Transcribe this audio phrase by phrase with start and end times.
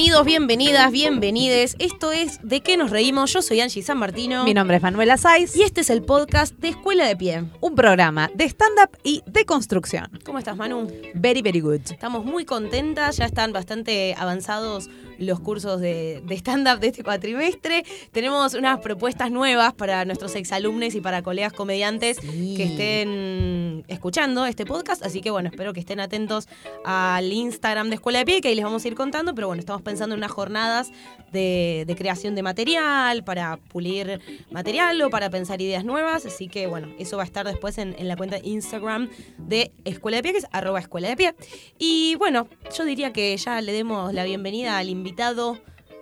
[0.00, 1.76] Bienvenidos, bienvenidas, bienvenides.
[1.78, 3.34] Esto es ¿De qué nos reímos?
[3.34, 4.44] Yo soy Angie San Martino.
[4.44, 5.54] Mi nombre es Manuela Saiz.
[5.54, 7.44] Y este es el podcast de Escuela de Pie.
[7.60, 10.08] Un programa de stand-up y de construcción.
[10.24, 10.90] ¿Cómo estás, Manu?
[11.12, 11.82] Very, very good.
[11.90, 14.88] Estamos muy contentas, ya están bastante avanzados
[15.20, 17.84] los cursos de, de stand-up de este cuatrimestre.
[18.10, 22.54] Tenemos unas propuestas nuevas para nuestros exalumnos y para colegas comediantes Sí.
[22.56, 25.04] que estén escuchando este podcast.
[25.04, 26.48] Así que bueno, espero que estén atentos
[26.84, 29.34] al Instagram de Escuela de Pie, que ahí les vamos a ir contando.
[29.34, 30.90] Pero bueno, estamos pensando en unas jornadas
[31.32, 36.24] de, de creación de material, para pulir material o para pensar ideas nuevas.
[36.24, 39.70] Así que bueno, eso va a estar después en, en la cuenta de Instagram de
[39.84, 41.34] Escuela de Pie, que es arroba Escuela de Pie.
[41.78, 45.09] Y bueno, yo diría que ya le demos la bienvenida al invitado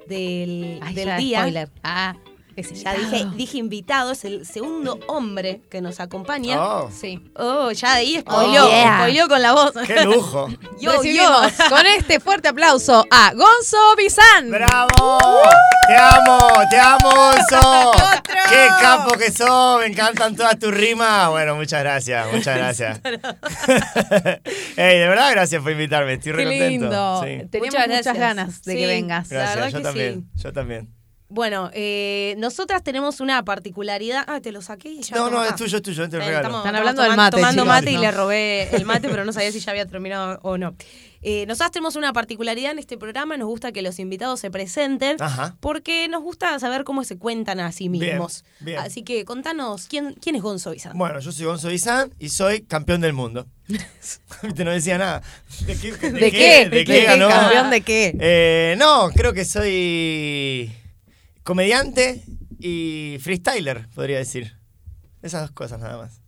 [0.07, 1.39] del, Ay, del ya, día.
[1.41, 1.69] Spoiler.
[1.83, 2.17] Ah,
[2.61, 6.61] ese Ya dije, dije invitado, es el segundo hombre que nos acompaña.
[6.63, 7.21] Oh, Sí.
[7.37, 8.97] Oh, ya ahí spoileó, Oh, yeah.
[8.99, 9.73] spoileó con la voz.
[9.87, 10.49] ¡Qué lujo!
[10.81, 11.65] Yo, Recibimos yo.
[11.71, 14.49] con este fuerte aplauso a Gonzo Bizán.
[14.51, 15.19] ¡Bravo!
[15.89, 16.39] ¡Te amo!
[16.71, 17.93] ¡Te amo, Gonzo!
[18.49, 19.81] ¡Qué capo que sos!
[19.81, 21.31] Me encantan todas tus rimas.
[21.31, 23.01] Bueno, muchas gracias, muchas gracias.
[24.77, 26.15] Ey, de verdad, gracias por invitarme.
[26.15, 26.69] Estoy re Qué contento.
[26.69, 27.21] lindo.
[27.25, 27.49] Sí.
[27.51, 28.79] Teníamos Muchas ganas de Sí.
[28.79, 29.31] que vengas.
[29.31, 30.31] La Gracias, verdad yo que también.
[30.37, 30.95] Yo también.
[31.31, 34.25] Bueno, eh, nosotras tenemos una particularidad.
[34.27, 35.15] Ah, te lo saqué y ya.
[35.17, 36.47] No, no, es tuyo, es tuyo, te lo Eh, regalo.
[36.47, 38.01] estamos- Están hablando del mate, Tomando mate y ¿no?
[38.01, 40.75] le robé el mate, pero no sabía si ya había terminado o no.
[41.21, 43.37] Eh, nosotras tenemos una particularidad en este programa.
[43.37, 45.21] Nos gusta que los invitados se presenten.
[45.21, 45.57] Ajá.
[45.61, 48.45] Porque nos gusta saber cómo se cuentan a sí Bien, mismos.
[48.61, 48.79] bien.
[48.79, 50.97] Así que contanos, ¿quién, quién es Gonzo Bizán?
[50.97, 53.47] Bueno, yo soy Gonzo Bizán y soy campeón del mundo.
[54.43, 55.21] Viste, no decía nada.
[55.67, 55.93] ¿De qué?
[55.93, 56.69] ¿De, qué?
[56.71, 57.29] ¿De qué ganó?
[57.29, 58.17] ¿Campeón de qué?
[58.19, 60.73] Eh, no, creo que soy
[61.49, 62.23] comediante
[62.61, 64.55] y freestyler, podría decir.
[65.23, 66.21] Esas dos cosas nada más.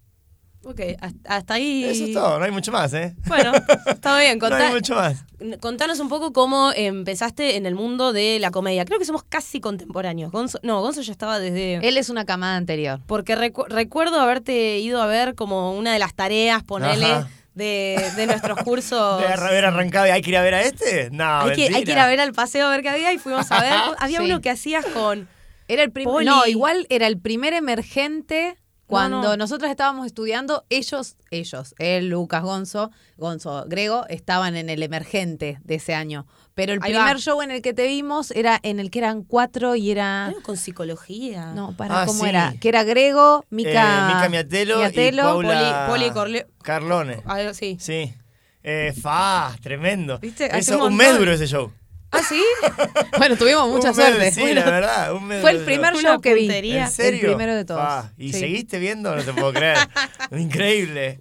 [0.64, 0.80] Ok,
[1.26, 1.84] hasta, ahí.
[1.84, 3.14] Eso es todo, no hay mucho más, ¿eh?
[3.26, 3.52] Bueno,
[3.86, 4.38] está bien.
[4.40, 5.24] No Contá- hay mucho más.
[5.60, 8.84] Contanos un poco cómo empezaste en el mundo de la comedia.
[8.86, 10.32] Creo que somos casi contemporáneos.
[10.32, 11.86] Gonzo, no, Gonzo ya estaba desde...
[11.86, 13.00] Él es una camada anterior.
[13.06, 17.28] Porque recu- recuerdo haberte ido a ver como una de las tareas, ponele, Ajá.
[17.60, 19.20] De, de nuestros cursos.
[19.20, 21.10] De haber arrancado y hay que ir a ver a este.
[21.12, 23.18] No, hay, que, hay que ir a ver al paseo a ver qué había y
[23.18, 23.72] fuimos a ver.
[23.98, 24.24] Había Sí.
[24.24, 25.28] uno que hacías con...
[25.68, 26.24] Era el primer.
[26.24, 28.56] No, igual era el primer emergente
[28.86, 29.36] cuando no.
[29.36, 30.64] nosotros estábamos estudiando.
[30.68, 36.26] Ellos, ellos, él, Lucas, Gonzo, Gonzo, Grego, estaban en el emergente de ese año.
[36.60, 37.18] Pero el Ahí primer va.
[37.18, 40.34] show en el que te vimos era en el que eran cuatro y era.
[40.42, 41.52] Con psicología.
[41.54, 42.28] No, para Ah, cómo sí.
[42.28, 42.52] era.
[42.60, 43.70] Que era Grego, Mica.
[44.10, 47.22] Eh, Mica Miatelo, Miatelo, y Paula Poli- Poli Corleo- Carlone.
[47.24, 47.78] Algo así.
[47.80, 48.14] Sí.
[48.62, 50.18] Eh, fa, tremendo.
[50.18, 50.44] ¿Viste?
[50.44, 51.20] Hace Eso, un un mes montón.
[51.24, 51.72] duró ese show.
[52.12, 52.42] ¿Ah, sí?
[53.18, 54.32] Bueno, tuvimos mucha Un mes, suerte.
[54.32, 55.14] Sí, Bueno, la verdad.
[55.14, 56.40] Un mes Fue el duró primer Una show que vi.
[56.42, 56.84] puntería.
[56.84, 57.20] ¿En serio?
[57.20, 57.80] El primero de todos.
[57.80, 58.40] Fa, ¿Y Sí.
[58.40, 59.14] seguiste viendo?
[59.16, 59.78] No te puedo creer.
[60.36, 61.20] Increíble.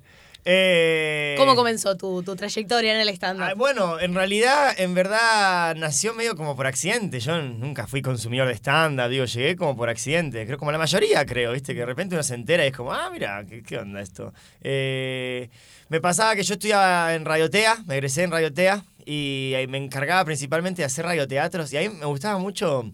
[0.52, 3.50] Eh, ¿Cómo comenzó tu, tu trayectoria en el stand-up?
[3.52, 7.20] Ah, bueno, en realidad, en verdad, nació medio como por accidente.
[7.20, 10.48] Yo nunca fui consumidor de stand-up, digo, llegué como por accidente.
[10.48, 11.74] Creo como la mayoría, creo, ¿viste?
[11.74, 14.34] Que de repente uno se entera y es como, ah, mira, ¿qué, qué onda esto?
[14.62, 15.52] Eh,
[15.90, 20.26] me pasaba que yo estudiaba en Radiotea, me egresé en Radiotea y ahí me encargaba
[20.26, 22.92] principalmente de hacer radioteatros y ahí me gustaba mucho...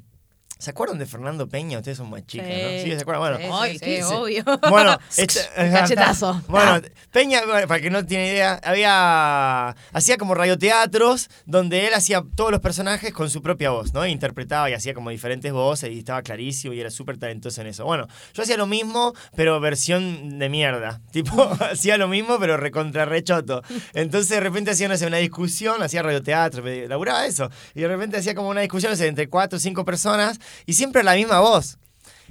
[0.58, 1.78] ¿Se acuerdan de Fernando Peña?
[1.80, 2.70] Ustedes son más chicas, ¿no?
[2.82, 3.22] Sí, ¿se acuerdan?
[3.22, 4.44] Bueno, Sí, sí, Ay, sí, obvio.
[4.70, 6.42] bueno, echa- Cachetazo.
[6.48, 12.24] Bueno, Peña, bueno, para que no tiene idea, había hacía como radioteatros donde él hacía
[12.36, 14.06] todos los personajes con su propia voz, ¿no?
[14.08, 17.84] Interpretaba y hacía como diferentes voces y estaba clarísimo y era súper talentoso en eso.
[17.86, 21.02] Bueno, yo hacía lo mismo, pero versión de mierda.
[21.12, 23.62] Tipo, hacía lo mismo, pero recontra rechoto.
[23.94, 27.50] Entonces de repente hacía, no sé, una discusión, hacía radioteatro, me laburaba eso.
[27.74, 30.74] Y de repente hacía como una discusión, no sé, entre cuatro o cinco personas y
[30.74, 31.78] siempre la misma voz.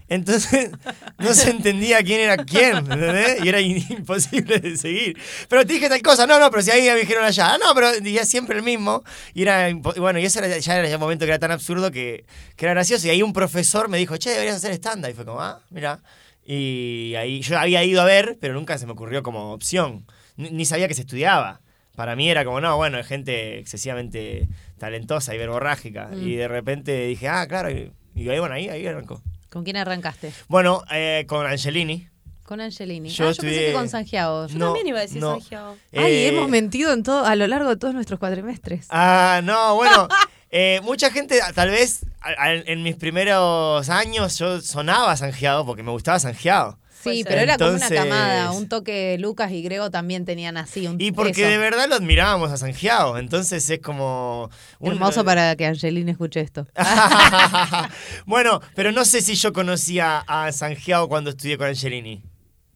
[0.09, 0.71] Entonces
[1.19, 3.43] no se entendía quién era quién, ¿entendés?
[3.45, 5.19] Y era imposible de seguir.
[5.49, 7.75] Pero te dije tal cosa, no, no, pero si ahí me dijeron allá, ah, no,
[7.75, 9.03] pero decía siempre el mismo.
[9.33, 11.91] Y era, bueno, y eso era- ya era ya un momento que era tan absurdo
[11.91, 12.27] que,
[12.57, 13.07] que era gracioso.
[13.07, 15.11] Y ahí un profesor me dijo, che, deberías hacer stand-up.
[15.11, 16.03] Y fue como, ah, mira.
[16.45, 20.05] Y ahí yo había ido a ver, pero nunca se me ocurrió como opción.
[20.37, 21.63] Ni, ni sabía que se estudiaba.
[21.97, 26.09] Para mí era como, no, bueno, es gente excesivamente talentosa y verborrágica.
[26.13, 26.29] Mm.
[26.29, 27.71] Y de repente dije, ah, claro.
[27.71, 29.21] Y, y ahí, bueno, ahí, ahí arrancó.
[29.51, 30.33] ¿Con quién arrancaste?
[30.49, 32.09] Bueno, eh, con Angelini.
[32.45, 33.09] Con Angelini.
[33.09, 34.49] Yo ah, yo pensé que con Sangiao.
[34.49, 35.33] Yo no, también iba a decir no.
[35.41, 35.77] Sangiao.
[35.93, 38.87] Ay, Eh, hemos mentido en todo, a lo largo de todos nuestros cuatrimestres.
[38.91, 40.09] Ah, no, bueno.
[40.51, 45.83] eh, mucha gente, tal vez a- a- en mis primeros años yo sonaba sanjeado porque
[45.83, 46.79] me gustaba sanjeado.
[47.13, 51.01] Sí, pero era como una camada, un toque Lucas y Grego también tenían así, un
[51.01, 51.51] Y porque eso.
[51.51, 53.19] de verdad lo admirábamos a sanjeado.
[53.19, 54.51] Entonces es como.
[54.79, 56.67] un- Hermoso para que Angelina escuche esto.
[58.27, 62.23] bueno, pero no sé si yo conocía a Sanjeado cuando estudié con Angelini.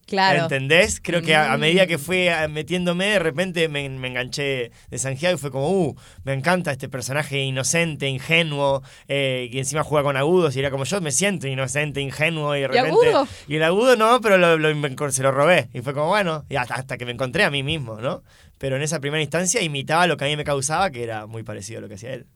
[0.09, 0.45] Claro.
[0.45, 1.01] ¿Entendés?
[1.03, 1.89] Creo que a, a medida Mm.
[1.89, 5.95] que fui a- metiéndome, de repente me, me enganché de Sanjeado y fue como, uh,
[6.25, 10.85] me encanta este personaje inocente, ingenuo, eh, y encima juega con agudos y era como
[10.85, 12.89] yo me siento inocente, ingenuo y de repente...
[12.91, 13.29] agudo?
[13.47, 15.69] Y el agudo no, pero lo, lo inven- se lo robé.
[15.75, 18.23] Y fue como, bueno, y hasta, hasta que me encontré a mí mismo, ¿no?
[18.57, 21.43] Pero en esa primera instancia imitaba lo que a mí me causaba, que era muy
[21.43, 22.27] parecido a lo que hacía él.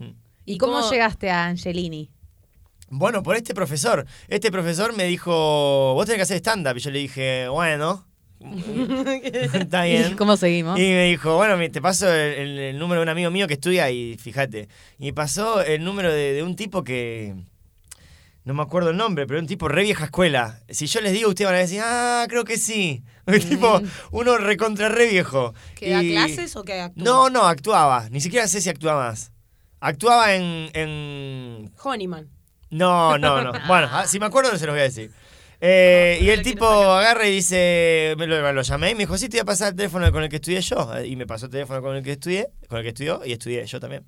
[0.00, 2.10] ¿Y, ¿Y cómo, cómo- llegaste a Angelini?
[2.90, 4.06] Bueno, por este profesor.
[4.28, 6.76] Este profesor me dijo, vos tenés que hacer stand-up.
[6.76, 8.06] Y yo le dije, bueno,
[9.52, 10.12] está bien.
[10.12, 10.78] ¿Y cómo seguimos?
[10.78, 13.54] Y me dijo, bueno, te paso el, el- el número de un amigo mío que
[13.54, 14.68] estudia ahí, fíjate.
[14.98, 17.34] Y me pasó el número de, de un tipo que...
[18.44, 20.60] No me acuerdo el nombre, pero un tipo re vieja escuela.
[20.70, 23.02] Si yo les digo, ustedes van a decir, ah, creo que sí.
[23.26, 25.52] Un tipo, uno recontra re viejo.
[25.74, 27.04] ¿Que da Y- clases o que actúa?
[27.04, 28.08] No, no, actuaba.
[28.08, 29.32] Ni siquiera sé si actuaba más.
[29.80, 32.30] Actuaba en- en Honeyman.
[32.70, 33.52] No, no, no.
[33.66, 35.10] Bueno, ah, si me acuerdo se los voy a decir.
[35.60, 39.28] Eh, y el tipo agarra y dice, me lo, lo llamé y me dijo, sí,
[39.28, 41.02] te voy a pasar el teléfono con el que estudié yo.
[41.04, 43.66] Y me pasó el teléfono con el que estudié, con el que estudió y estudié
[43.66, 44.04] yo también.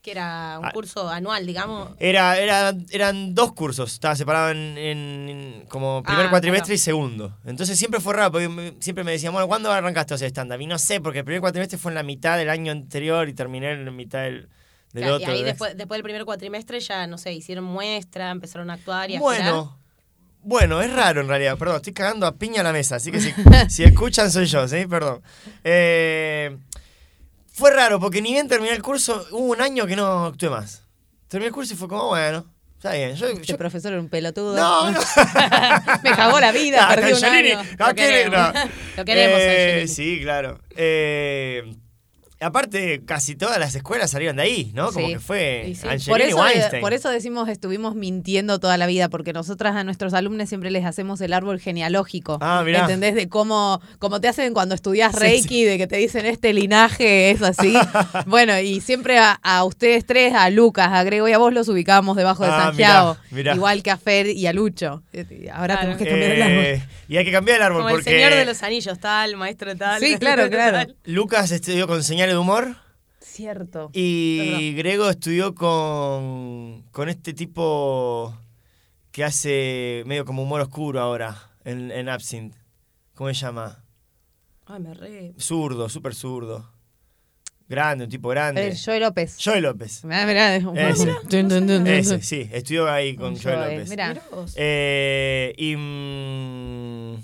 [0.00, 0.70] Que era un Ah.
[0.72, 1.90] curso anual, digamos.
[2.00, 6.74] Era, era, eran dos cursos, estaba separado en, en- en como primer Ah, cuatrimestre claro.
[6.74, 7.36] y segundo.
[7.46, 10.60] Entonces siempre fue raro, porque siempre me decían, bueno, ¿cuándo arrancaste a hacer stand-up?
[10.60, 13.32] Y no sé, porque el primer cuatrimestre fue en la mitad del año anterior y
[13.32, 14.48] terminé en la mitad del,
[14.92, 15.32] del Claro, otro.
[15.32, 19.10] y ahí después, después del primer cuatrimestre ya, no sé, hicieron muestra, empezaron a actuar
[19.10, 19.22] y a girar.
[19.22, 19.78] Bueno,
[20.44, 21.56] bueno, es raro en realidad.
[21.56, 23.32] Perdón, estoy cagando a piña la mesa, así que si,
[23.68, 24.86] si escuchan soy yo, ¿sí?
[24.86, 25.22] Perdón.
[25.64, 26.56] Eh,
[27.52, 30.82] fue raro porque ni bien terminé el curso, hubo un año que no actué más.
[31.28, 32.44] Terminé el curso y fue como, bueno,
[32.76, 33.14] está bien.
[33.14, 34.56] Yo, Este yo- profesor era un pelotudo.
[34.56, 35.00] no, no.
[36.02, 37.58] Me cagó la vida, Ah, perdí un año.
[37.78, 38.38] ah, Lo ¿qué- queremos.
[38.38, 38.52] no.
[38.96, 39.84] Lo queremos, Eh.
[39.88, 40.60] Sí, claro.
[40.76, 41.76] Eh,
[42.42, 44.92] aparte, casi todas las escuelas salieron de ahí, ¿no?
[44.92, 45.12] Como Sí.
[45.14, 46.10] que fue sí.
[46.10, 46.80] Por eso, Weinstein.
[46.80, 50.84] por eso decimos estuvimos mintiendo toda la vida, porque nosotras a nuestros alumnos siempre les
[50.84, 52.38] hacemos el árbol genealógico.
[52.40, 52.80] Ah, mirá.
[52.80, 53.14] ¿Entendés?
[53.14, 57.30] De cómo, como te hacen cuando estudias Sí, Reiki, de que te dicen este linaje
[57.30, 57.74] es así.
[58.26, 61.68] bueno, y siempre a, a ustedes tres, a Lucas, a Grego y a vos los
[61.68, 63.16] ubicábamos debajo de Ah, Santiago.
[63.30, 63.54] mirá, mirá.
[63.54, 65.02] Igual que a Fer y a Lucho.
[65.52, 65.80] Ahora Claro.
[65.80, 66.64] tenemos que cambiar el árbol.
[66.64, 69.36] Eh, y hay que cambiar el árbol Como el porque señor de los anillos, tal,
[69.36, 70.00] maestro tal.
[70.00, 70.76] Sí, claro, claro.
[70.78, 70.96] tal.
[71.04, 72.76] Lucas estudió con señales de humor.
[73.20, 73.90] Cierto.
[73.92, 78.36] Y Grego estudió con, con este tipo
[79.12, 82.58] que hace medio como humor oscuro ahora en, en Absinthe.
[83.14, 83.84] ¿Cómo se llama?
[84.66, 85.34] Ay, me re.
[85.38, 86.68] Zurdo, súper zurdo.
[87.68, 88.68] Grande, un tipo grande.
[88.68, 89.36] Eh, Joey López.
[89.42, 90.04] Joey López.
[90.04, 90.56] Mirá, mirá.
[90.56, 91.06] Ese.
[91.30, 92.22] Dun, dun, dun, dun, Ese, dun.
[92.22, 93.90] sí, estudió ahí con Con Joey Joey, López.
[93.90, 94.08] mirá.
[94.10, 94.54] Mirá vos.
[94.56, 97.14] Eh, y mm,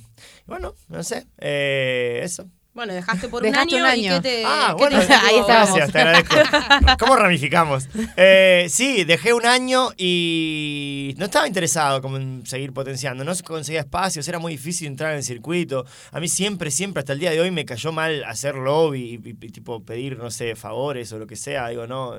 [0.47, 2.49] bueno, no sé, eh, eso.
[2.79, 4.45] Bueno, dejaste por Dejaste un un año, y te.
[4.47, 5.03] Ah, bueno, ahí
[5.41, 5.49] estábamos.
[5.49, 6.37] Gracias, te agradezco.
[7.01, 7.89] ¿Cómo ramificamos?
[8.17, 13.25] Eh, sí, dejé un año y no estaba interesado como en seguir potenciando.
[13.25, 15.87] No conseguía espacios, era muy difícil entrar en el circuito.
[16.13, 19.35] A mí siempre, siempre, hasta el día de hoy me cayó mal hacer lobby y,
[19.51, 21.67] tipo pedir, no sé, favores o lo que sea.
[21.71, 22.15] Digo, no,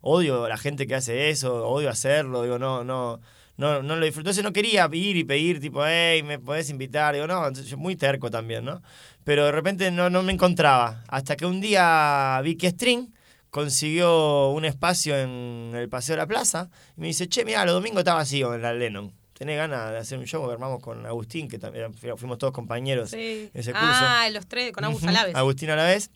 [0.00, 2.44] odio a la gente que hace eso, odio hacerlo.
[2.44, 3.20] Digo, no, no.
[3.58, 4.30] No, no lo disfruto.
[4.30, 7.14] Entonces no quería ir y pedir, tipo, hey, ¿me podés invitar?
[7.14, 8.80] Digo, no, entonces yo muy terco también, ¿no?
[9.28, 11.04] Pero de repente no, no me encontraba.
[11.06, 13.12] Hasta que un día Vicky String
[13.50, 17.74] consiguió un espacio en el Paseo de la Plaza y me dice, che, mira, los
[17.74, 19.12] domingos está vacío en la Lennon.
[19.34, 20.50] ¿Tenés ganas de hacer un show?
[20.50, 23.50] Armamos con Agustín, que también fuimos todos compañeros Sí.
[23.52, 23.86] ese curso.
[23.86, 25.34] Ah, los tres, con Agus a la vez.
[25.36, 26.10] Agustín a la vez.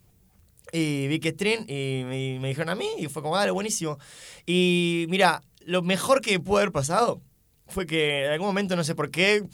[0.72, 3.98] Y Vicky String, y me, me dijeron a mí, y fue como, dale, buenísimo.
[4.46, 7.20] Y mira, lo mejor que pudo haber pasado
[7.66, 9.44] fue que en algún momento, no sé por qué,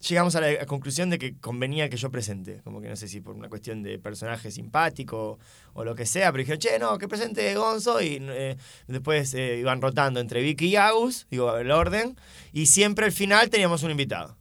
[0.00, 2.60] llegamos a la conclusión de que convenía que yo presente.
[2.64, 5.38] Como que no sé si por una cuestión de personaje simpático
[5.74, 8.00] o lo que sea, pero dijeron, che, no, que presente Gonzo.
[8.00, 12.16] Y eh, después eh, iban rotando entre Vicky y Agus, digo, el orden.
[12.52, 14.36] Y siempre al final teníamos un invitado.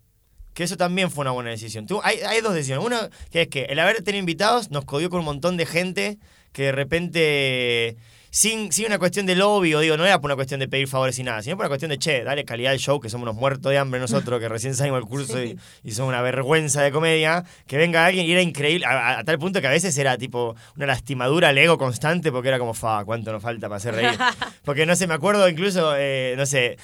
[0.53, 1.85] Que eso también fue una buena decisión.
[2.03, 2.85] Hay, hay dos decisiones.
[2.85, 6.17] Una, que es que el haber tenido invitados nos codió con un montón de gente
[6.51, 7.97] que de repente,
[8.37, 10.87] sin, sin una cuestión de lobby, o digo, no era por una cuestión de pedir
[10.87, 13.23] favores y nada, sino por una cuestión de, che, dale calidad al show, que somos
[13.23, 16.83] unos muertos de hambre nosotros, que recién salimos del curso y, y somos una vergüenza
[16.83, 19.71] de comedia, que venga alguien y era increíble, a, a- a tal punto que a
[19.71, 23.67] veces era tipo una lastimadura al ego constante, porque era como, fa, cuánto nos falta
[23.69, 24.17] para hacer reír.
[24.63, 26.77] Porque no sé, me acuerdo incluso, eh, no sé,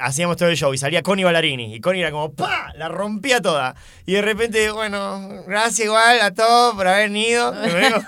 [0.00, 2.72] hacíamos todo el show y salía Connie Ballarini y Connie era como ¡pa!
[2.76, 3.74] La rompía toda.
[4.06, 7.52] Y de repente, bueno, gracias igual a todos por haber ido.
[7.66, 8.00] Y me digo,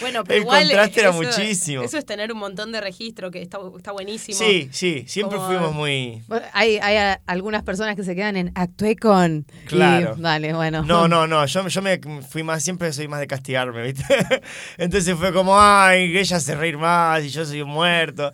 [0.00, 1.82] Bueno, pero el igual contraste era eso- muchísimo.
[1.82, 4.38] Eso es tener un montón de registro, que está, está buenísimo.
[4.38, 6.22] sí, sí, siempre Como- fuimos muy...
[6.52, 9.46] Hay, hay a- algunas personas que se quedan en actué con.
[9.64, 10.14] y- Claro.
[10.16, 10.82] dale, bueno.
[10.84, 14.04] No, no, no, yo, yo me fui más, siempre soy más de castigarme, ¿viste?
[14.78, 18.32] Entonces fue como, ay, que ella hace reír más y yo soy un muerto.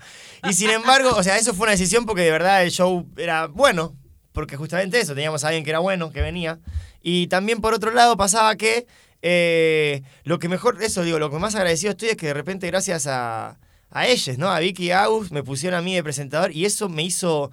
[0.48, 3.46] Y sin embargo, o sea, eso fue una decisión porque de verdad el show era
[3.46, 3.96] bueno,
[4.32, 6.58] porque justamente eso, teníamos a alguien que era bueno, que venía.
[7.02, 8.86] Y también por otro lado pasaba que
[9.22, 12.66] eh, lo que mejor, eso digo, lo que más agradecido estoy es que de repente
[12.66, 13.58] gracias a,
[13.90, 14.50] a ellos, ¿no?
[14.50, 17.50] A Vicky y a me pusieron a mí de presentador y eso me hizo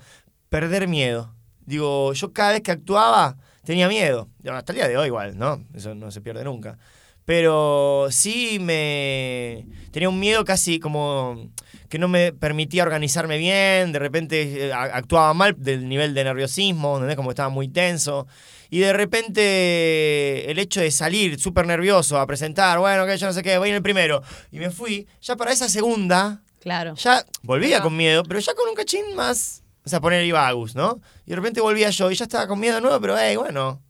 [0.50, 1.34] perder miedo.
[1.66, 4.28] Digo, yo cada vez que actuaba tenía miedo.
[4.52, 5.64] Hasta el día de hoy igual, ¿no?
[5.74, 6.78] Eso no se pierde nunca.
[7.24, 9.66] Pero sí me...
[9.92, 11.52] Tenía un miedo casi como
[11.92, 16.96] que no me permitía organizarme bien, de repente eh, actuaba mal del nivel de nerviosismo,
[16.96, 17.18] ¿entendés?
[17.18, 18.28] Como estaba muy tenso.
[18.70, 23.34] Y de repente el hecho de salir súper nervioso a presentar, bueno, que yo no
[23.34, 26.96] sé qué, voy en el primero, y me fui, ya para esa segunda, Claro.
[26.96, 29.62] ya volvía con miedo, pero ya con un cachín más.
[29.84, 31.02] O sea, poner iba Agus, ¿no?
[31.26, 33.82] Y de repente volvía yo y ya estaba con miedo de nuevo, pero hey, bueno,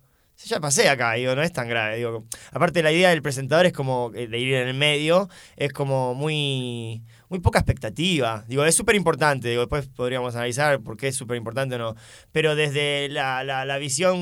[0.46, 1.98] ya pasé acá, digo, no es tan grave.
[1.98, 5.72] Digo, aparte la idea del presentador es como eh, de ir en el medio, es
[5.72, 8.44] como muy, muy poca expectativa.
[8.48, 11.96] Digo, es súper importante, digo, después podríamos analizar por qué es súper importante o no.
[12.34, 14.18] Pero desde la, la, la visión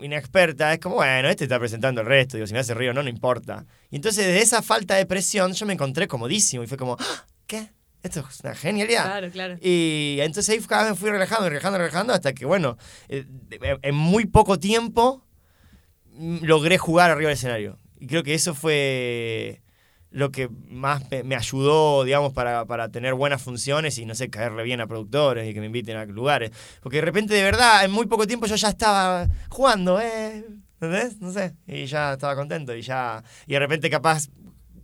[0.00, 3.02] inexperta es como, bueno, este está presentando el resto, digo, si me hace río no,
[3.02, 3.66] no importa.
[3.90, 7.26] Y entonces desde esa falta de presión yo me encontré comodísimo y fue como, "Ah,
[7.46, 7.70] ¿qué?
[8.02, 9.04] Esto es una genialidad.
[9.04, 9.56] Claro, claro.
[9.60, 12.76] Y entonces ahí cada vez me fui relajando, relajando, relajando, hasta que, bueno,
[13.08, 15.24] eh, de- en muy poco tiempo
[16.12, 17.78] mm, logré jugar arriba del escenario.
[17.98, 19.62] Y creo que eso fue
[20.12, 24.62] lo que más me, ayudó, digamos, para, para tener buenas funciones y, no sé, caerle
[24.62, 26.52] bien a productores y que me inviten a lugares.
[26.82, 30.44] Porque de repente, de verdad, en muy poco tiempo yo ya estaba jugando, ¿eh?
[30.74, 31.20] ¿Entendés?
[31.20, 31.54] No sé.
[31.66, 33.22] Y ya estaba contento y ya...
[33.46, 34.28] Y de repente capaz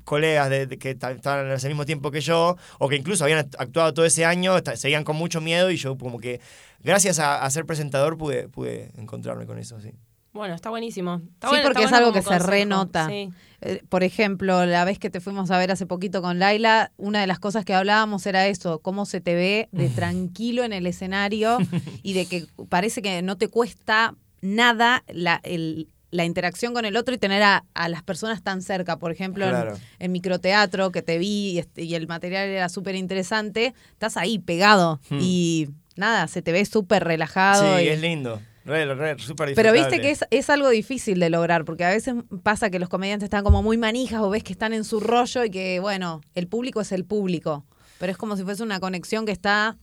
[0.05, 3.41] colegas de, de que ta- estaban ese mismo tiempo que yo, o que incluso habían
[3.41, 6.41] act- actuado todo ese año, seguían con mucho miedo y yo como que
[6.81, 9.93] gracias a, a ser presentador pude, pude encontrarme con eso, sí.
[10.33, 11.23] Bueno, está buenísimo.
[11.35, 13.09] Está Sí, bueno- porque está es bueno algo que se renota.
[13.09, 13.31] Sí.
[13.61, 17.21] Eh, por ejemplo, la vez que te fuimos a ver hace poquito con Laila, una
[17.21, 20.87] de las cosas que hablábamos era eso, cómo se te ve de tranquilo en el
[20.87, 21.59] escenario
[22.03, 26.97] y de que parece que no te cuesta nada la, el- la interacción con el
[26.97, 28.99] otro y tener a, a las personas tan cerca.
[28.99, 29.77] Por ejemplo, en- Claro.
[29.99, 34.39] en, microteatro que te vi y, este- y el material era súper interesante, estás ahí
[34.39, 35.19] pegado Hmm.
[35.21, 37.77] y nada, se te ve súper relajado.
[37.79, 38.41] Sí, y- es lindo.
[38.69, 42.15] Re, re, súper pero viste que es, es algo difícil de lograr, porque a veces
[42.43, 45.43] pasa que los comediantes están como muy manijas o ves que están en su rollo
[45.45, 47.65] y que, bueno, el público es el público.
[47.99, 49.77] Pero es como si fuese una conexión que está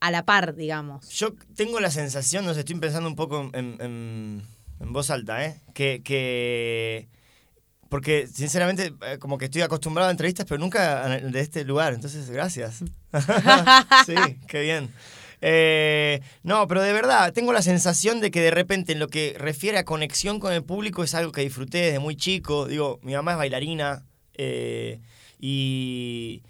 [0.00, 1.08] a la par, digamos.
[1.10, 4.42] Yo tengo la sensación, no sé, estoy pensando un poco en, en-
[4.80, 5.60] en voz alta, ¿eh?
[5.74, 7.08] Que, que-
[7.90, 11.92] Porque, sinceramente, eh, como que estoy acostumbrado a entrevistas, pero nunca de este lugar.
[11.92, 12.84] Entonces, gracias.
[14.06, 14.14] sí,
[14.46, 14.90] qué bien.
[15.42, 19.34] Eh, no, pero de verdad, tengo la sensación de que de repente en lo que
[19.38, 22.66] refiere a conexión con el público es algo que disfruté desde muy chico.
[22.66, 24.04] Digo, mi mamá es bailarina
[24.34, 25.00] eh,
[25.38, 26.42] y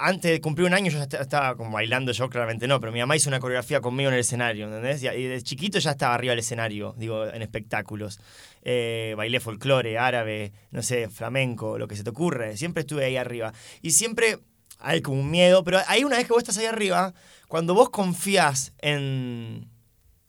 [0.00, 2.92] antes de cumplir un año yo ya esta- estaba como bailando, yo claramente no, pero
[2.92, 5.02] mi mamá hizo una coreografía conmigo en el escenario, ¿entendés?
[5.02, 8.20] Y y de chiquito ya estaba arriba del escenario, digo, en espectáculos.
[8.62, 12.56] Eh, bailé folclore, árabe, no sé, flamenco, lo que se te ocurre.
[12.58, 13.54] Siempre estuve ahí arriba.
[13.80, 14.38] Y siempre
[14.78, 17.14] hay como un miedo, pero hay una vez que vos estás ahí arriba,
[17.48, 19.68] cuando vos confías en,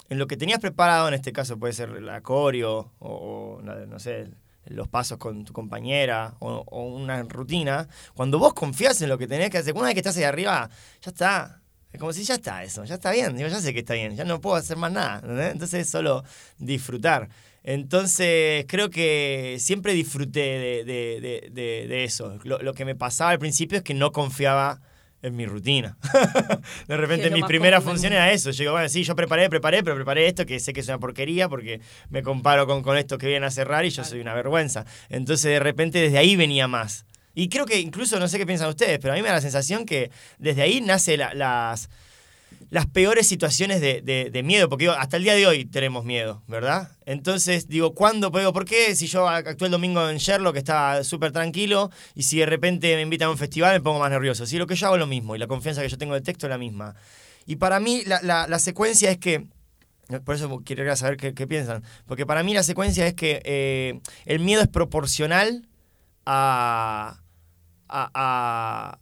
[0.10, 4.00] en lo que tenías preparado, en este caso puede ser la coreo o, o, no,
[4.00, 4.30] sé,
[4.66, 9.28] los pasos con tu compañera o, o una rutina, cuando vos confías en lo que
[9.28, 10.70] tenés que hacer, una vez que estás ahí arriba,
[11.02, 11.62] ya está.
[11.92, 14.16] Es como si ya está eso, ya está bien, digo, ya sé que está bien,
[14.16, 15.22] ya no puedo hacer más nada.
[15.50, 16.24] Entonces es solo
[16.60, 17.30] disfrutar.
[17.64, 22.38] Entonces creo que siempre disfruté de, de- de- de- de eso.
[22.44, 24.82] Lo, lo que me pasaba al principio es que no confiaba
[25.22, 25.98] en mi rutina.
[26.88, 28.24] de repente es lo mi más primera común del función mundo.
[28.26, 28.52] era eso.
[28.52, 30.98] Yo digo, bueno, sí, yo preparé, preparé, pero preparé esto que sé que es una
[31.00, 34.34] porquería porque me comparo con, con esto que vienen a cerrar y yo soy una
[34.34, 34.86] vergüenza.
[35.10, 37.06] Entonces de repente desde ahí venía más.
[37.36, 39.42] Y creo que incluso, no sé qué piensan ustedes, pero a mí me da la
[39.42, 41.90] sensación que desde ahí nace la- las,
[42.70, 46.06] las peores situaciones de, de- de miedo, porque digo, hasta el día de hoy tenemos
[46.06, 46.92] miedo, ¿verdad?
[47.06, 48.32] Entonces digo, ¿cuándo?
[48.32, 51.90] Pero digo, ¿por qué si yo actué el domingo en Sherlock, que estaba súper tranquilo,
[52.14, 54.46] y si de repente me invitan a un festival me pongo más nervioso?
[54.46, 56.24] Si lo que yo hago es lo mismo, y la confianza que yo tengo del
[56.24, 56.96] texto es la misma.
[57.48, 59.48] Y para mí la, la- la secuencia es que...
[60.26, 61.84] Por eso quería saber qué, qué piensan.
[62.08, 65.68] Porque para mí la secuencia es que eh, el miedo es proporcional
[66.26, 67.20] a,
[67.88, 69.00] a, a,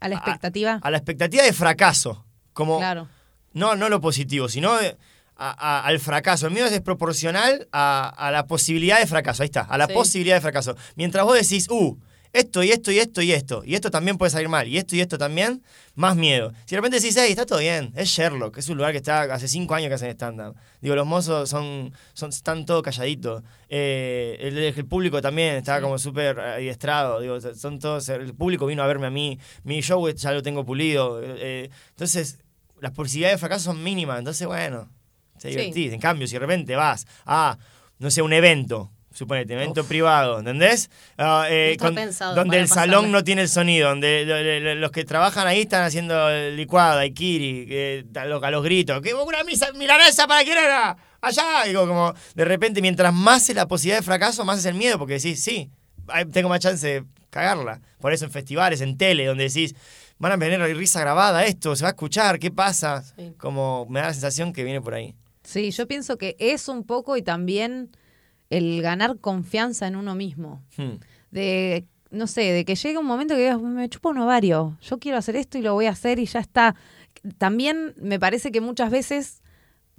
[0.00, 0.80] A la expectativa.
[0.82, 2.24] a la expectativa de fracaso.
[2.58, 3.06] Como, claro.
[3.52, 4.96] no, no lo positivo, sino de-
[5.36, 6.48] a- a- al fracaso.
[6.48, 9.44] El miedo es desproporcional a, a la posibilidad de fracaso.
[9.44, 9.92] Ahí está, a la Sí.
[9.92, 10.74] posibilidad de fracaso.
[10.96, 11.96] Mientras vos decís, uh,
[12.32, 14.94] esto y esto y esto y esto, y esto también puede salir mal, y esto
[14.96, 15.62] y esto también,
[15.94, 16.52] más miedo.
[16.66, 19.22] Si de repente decís, hey, está todo bien, es Sherlock, es un lugar que está
[19.32, 20.54] hace cinco años que hacen stand-up.
[20.82, 23.42] Digo, los mozos son, son, están todos calladitos.
[23.70, 27.20] Eh, el, el público también está como súper adiestrado.
[27.20, 30.64] Digo, son todos, el público vino a verme a mí, mi show ya lo tengo
[30.66, 31.20] pulido.
[31.22, 32.38] eh, entonces,
[32.80, 34.18] las posibilidades de fracaso son mínimas.
[34.18, 34.88] Entonces, bueno,
[35.38, 35.48] Sí.
[35.48, 35.92] divertís.
[35.92, 37.58] En cambio, si de repente vas a,
[37.98, 40.90] no sé, un evento, suponete, un evento privado, ¿entendés?
[41.48, 45.46] Eh, pensado donde el salón no tiene el sonido, donde lo- lo- los que trabajan
[45.46, 50.26] ahí están haciendo licuado, daiquiri, que, a, los, a los gritos, que una misa milanesa
[50.28, 54.44] para quién era, allá, digo, como de repente mientras más es la posibilidad de fracaso,
[54.44, 55.70] más es el miedo, porque decís, sí,
[56.32, 57.80] tengo más chance de cagarla.
[58.00, 59.74] Por eso en festivales, en tele, donde decís,
[60.18, 63.02] van a tener risa grabada esto, se va a escuchar, ¿qué pasa?
[63.02, 63.32] Sí.
[63.38, 65.14] Como me da la sensación que viene por ahí.
[65.42, 67.90] Sí, yo pienso que es un poco y también
[68.50, 70.62] el ganar confianza en uno mismo.
[70.76, 70.98] Hmm.
[71.30, 74.98] De, no sé, de que llegue un momento que digas, me chupo un ovario, yo
[74.98, 76.74] quiero hacer esto y lo voy a hacer y ya está.
[77.38, 79.42] También me parece que muchas veces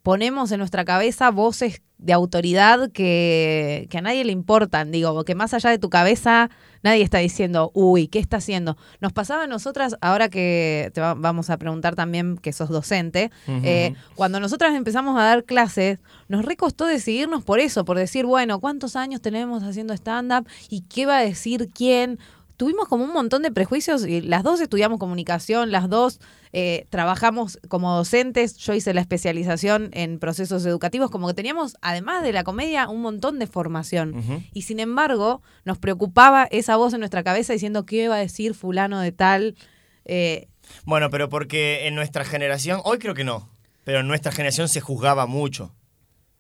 [0.03, 5.35] ponemos en nuestra cabeza voces de autoridad que, que a nadie le importan, digo, que
[5.35, 6.49] más allá de tu cabeza
[6.81, 8.77] nadie está diciendo, uy, ¿qué está haciendo?
[9.01, 13.31] Nos pasaba a nosotras, ahora que te va- vamos a preguntar también que sos docente,
[13.65, 18.61] eh, cuando nosotras empezamos a dar clases, nos recostó decidirnos por eso, por decir, bueno,
[18.61, 20.47] ¿cuántos años tenemos haciendo stand-up?
[20.69, 22.17] ¿Y qué va a decir quién?
[22.59, 26.19] Tuvimos como un montón de prejuicios y las dos estudiamos comunicación, las dos
[26.51, 32.21] eh, trabajamos como docentes, yo hice la especialización en procesos educativos, como que teníamos, además
[32.21, 34.13] de la comedia, un montón de formación.
[34.51, 38.53] Y sin embargo, nos preocupaba esa voz en nuestra cabeza diciendo qué va a decir
[38.53, 39.55] fulano de tal.
[40.03, 40.49] Eh,
[40.83, 43.49] Bueno, pero porque en nuestra generación, hoy creo que no,
[43.85, 45.73] pero en nuestra generación se juzgaba mucho.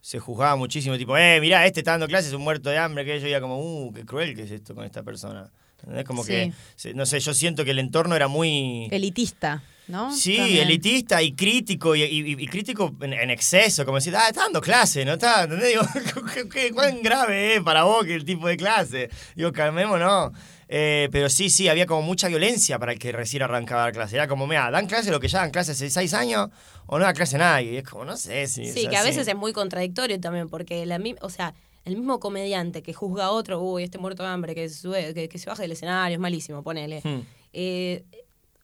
[0.01, 3.21] Se juzgaba muchísimo, tipo, eh, mirá, este está dando clases, un muerto de hambre, que
[3.21, 5.49] yo ya como, uh, qué cruel que es esto con esta persona.
[5.95, 6.51] Es como Sí.
[6.83, 8.87] que, no sé, yo siento que el entorno era muy...
[8.91, 10.13] elitista, ¿no?
[10.15, 10.63] Sí, También.
[10.67, 14.61] elitista y crítico, y, y- y crítico en, en exceso, como decir, ah, está dando
[14.61, 15.43] clase, ¿no está?
[15.43, 15.69] ¿Entendés?
[15.69, 15.81] Digo,
[16.33, 19.09] ¿qué- qué- ¿cuán grave es para vos que el tipo de clase?
[19.35, 20.31] Digo, calmémonos.
[20.71, 23.93] Eh, pero sí, sí, había como mucha violencia para el que recién arrancaba a dar
[23.93, 24.15] clase.
[24.17, 26.49] Era como, mira, dan clase lo que ya dan clase hace seis años
[26.85, 27.71] o no da clase nadie.
[27.73, 28.71] Y es como, no sé si.
[28.71, 31.55] Sí, que a veces es muy contradictorio también, porque la o sea,
[31.89, 35.27] el mismo comediante que juzga a otro, uy, este muerto de hambre, que, sube, que,
[35.27, 37.01] que se baja del escenario, es malísimo, ponele.
[37.03, 37.21] Hmm.
[37.53, 38.03] Eh,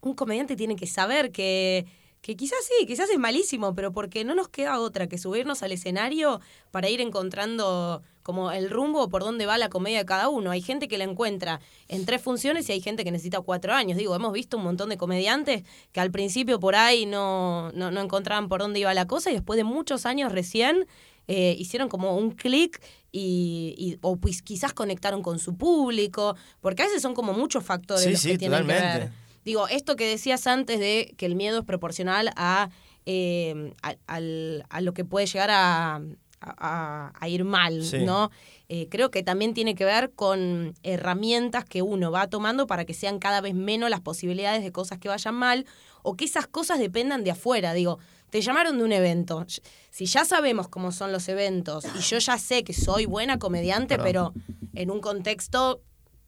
[0.01, 1.85] un comediante tiene que saber que,
[2.21, 5.71] que quizás sí, quizás es malísimo, pero porque no nos queda otra que subirnos al
[5.71, 10.49] escenario para ir encontrando como el rumbo por dónde va la comedia de cada uno.
[10.49, 13.97] Hay gente que la encuentra en tres funciones y hay gente que necesita cuatro años.
[13.99, 18.01] Digo, hemos visto un montón de comediantes que al principio por ahí no, no, no
[18.01, 20.87] encontraban por dónde iba la cosa y después de muchos años recién
[21.27, 26.83] eh, hicieron como un clic y, y- o pues quizás conectaron con su público, porque
[26.83, 28.99] a veces son como muchos factores Sí, los sí, que tienen que totalmente.
[29.05, 29.11] ver.
[29.43, 32.69] Digo, esto que decías antes de que el miedo es proporcional a,
[33.05, 36.01] eh, a, al- a lo que puede llegar a,
[36.41, 37.99] a- a ir mal, Sí.
[37.99, 38.31] ¿no?
[38.69, 42.93] Eh, creo que también tiene que ver con herramientas que uno va tomando para que
[42.95, 45.65] sean cada vez menos las posibilidades de cosas que vayan mal
[46.01, 47.73] o que esas cosas dependan de afuera.
[47.73, 47.99] Digo,
[48.35, 49.45] te llamaron de un evento.
[49.91, 53.97] Si ya sabemos cómo son los eventos y yo ya sé que soy buena comediante,
[53.97, 54.33] pero
[54.73, 55.79] en un contexto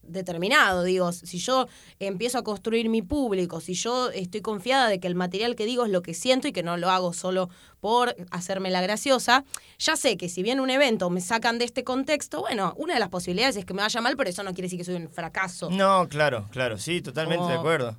[0.04, 1.68] determinado, digo, si yo
[2.00, 5.84] empiezo a construir mi público, si yo estoy confiada de que el material que digo
[5.84, 7.50] es lo que siento y que no lo hago solo
[7.82, 9.44] por hacerme la graciosa,
[9.78, 13.02] ya sé que si viene un evento me sacan de este contexto, bueno, una de
[13.02, 15.10] las posibilidades es que me vaya mal, pero eso no quiere decir que soy un
[15.10, 15.70] fracaso.
[15.70, 17.98] No, claro, claro, sí, totalmente de acuerdo.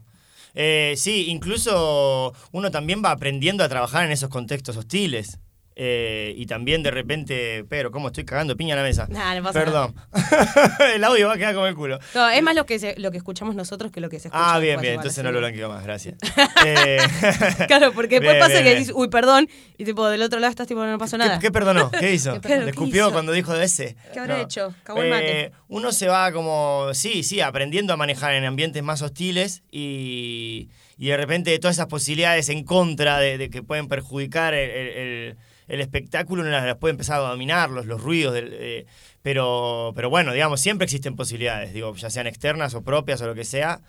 [0.60, 5.38] Eh, sí, incluso uno también va aprendiendo a trabajar en esos contextos hostiles.
[5.80, 9.06] Eh, y también de repente, pero ¿cómo estoy cagando piña en la mesa?
[9.08, 9.94] Nah, no pasa Perdón.
[10.94, 12.00] el audio va a quedar como el culo.
[12.16, 14.54] No, es más lo que se- lo que escuchamos nosotros que lo que se escucha.
[14.54, 16.16] Ah, bien, bien, entonces no lo que- blanqueo más, gracias.
[16.66, 16.98] Eh,
[17.68, 18.78] Claro, porque después Bien, pasa bien, que bien.
[18.80, 21.38] dices, uy, perdón, y tipo del otro lado estás tipo, no pasó nada.
[21.38, 21.92] ¿Qué, qué perdonó?
[21.92, 22.34] ¿Qué hizo?
[22.34, 22.64] ¿Qué perdonó?
[22.66, 23.12] ¿Le ¿Qué escupió hizo?
[23.12, 23.94] cuando dijo de ese?
[24.12, 24.42] ¿Qué habrá No.
[24.42, 24.74] hecho?
[24.82, 25.40] Cagó el mate.
[25.42, 30.70] Eh, uno se va como, sí, sí, aprendiendo a manejar en ambientes más hostiles y,
[30.98, 34.88] y de repente todas esas posibilidades en contra de, de que pueden perjudicar el, el-
[34.96, 35.36] el-
[35.68, 38.86] el espectáculo, uno las, puede empezar a dominar, los, los ruidos, del, eh,
[39.22, 43.34] pero, pero bueno, digamos, siempre existen posibilidades, digo, ya sean externas o propias o lo
[43.34, 43.80] que sea,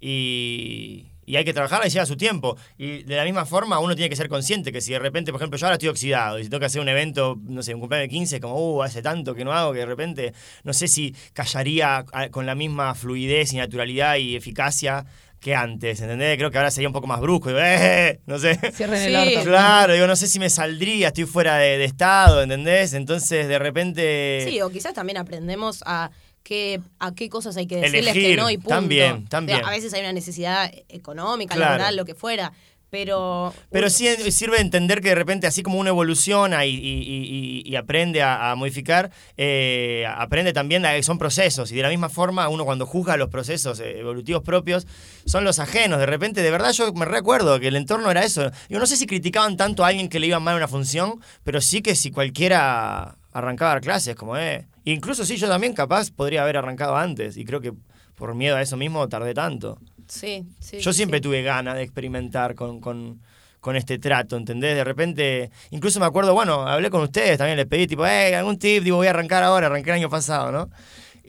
[0.00, 2.56] y, y hay que trabajar y lleva su tiempo.
[2.78, 5.40] Y de la misma forma, uno tiene que ser consciente que si de repente, por
[5.40, 7.80] ejemplo, yo ahora estoy oxidado y si tengo que hacer un evento, no sé, un
[7.80, 10.32] cumpleaños de 15, como, uh, hace tanto que no hago, que de repente,
[10.64, 15.04] no sé si callaría ah, con la misma fluidez y naturalidad y eficacia
[15.40, 16.36] que antes, ¿entendés?
[16.36, 18.20] Creo que ahora sería un poco más brusco, digo, ¡eh!
[18.26, 18.58] No sé.
[18.72, 19.36] Cierren el Sí.
[19.36, 19.48] orto.
[19.48, 22.92] Claro, digo, no sé si me saldría, estoy fuera de, de estado, ¿entendés?
[22.94, 24.44] Entonces, de repente...
[24.48, 26.10] Sí, o quizás también aprendemos a
[26.42, 28.70] qué, a qué cosas hay que decirles Elegir, que no y punto.
[28.70, 29.64] también, también.
[29.64, 31.72] A veces hay una necesidad económica, Claro.
[31.72, 32.52] laboral, lo que fuera.
[32.90, 33.52] Pero.
[33.70, 37.76] Pero sí sirve entender que de repente, así como uno evoluciona y, y- y- y
[37.76, 41.70] aprende a, a modificar, eh, aprende también a que son procesos.
[41.70, 44.86] Y de la misma forma, uno cuando juzga los procesos eh, evolutivos propios,
[45.26, 45.98] son los ajenos.
[45.98, 48.50] De repente, de verdad, yo me recuerdo que el entorno era eso.
[48.70, 51.60] Yo no sé si criticaban tanto a alguien que le iba mal una función, pero
[51.60, 54.66] sí que si cualquiera arrancaba a dar clases, como eh.
[54.84, 57.36] Incluso sí, yo también capaz podría haber arrancado antes.
[57.36, 57.74] Y creo que
[58.14, 59.78] por miedo a eso mismo tardé tanto.
[60.08, 60.78] Sí, sí.
[60.80, 61.22] Yo siempre sí.
[61.22, 63.20] tuve ganas de experimentar con, con,
[63.60, 64.74] con este trato, ¿entendés?
[64.76, 68.58] De repente, incluso me acuerdo, bueno, hablé con ustedes, también les pedí, tipo, eh, algún
[68.58, 70.70] tip, digo, voy a arrancar ahora, arranqué el año pasado, ¿no?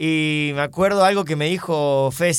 [0.02, 2.34] Y me acuerdo algo que me dijo Fede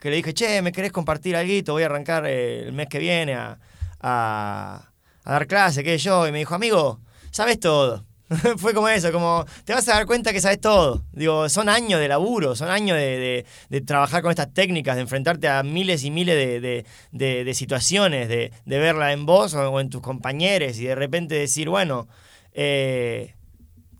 [0.00, 1.72] que le dije, che, ¿me querés compartir algo?
[1.72, 3.60] Voy a arrancar eh, el mes que viene a,
[4.00, 4.90] a,
[5.22, 6.26] a dar clase, qué sé yo.
[6.26, 6.98] Y me dijo, amigo,
[7.30, 8.04] sabes todo.
[8.58, 11.04] Fue como eso, como te vas a dar cuenta que sabes todo.
[11.12, 15.02] Digo, son años de laburo, son años de, de- de trabajar con estas técnicas, de
[15.02, 19.80] enfrentarte a miles y miles de, de- situaciones, de, de verla en vos o, o
[19.80, 22.08] en tus compañeros y de repente decir, bueno,
[22.52, 23.34] eh,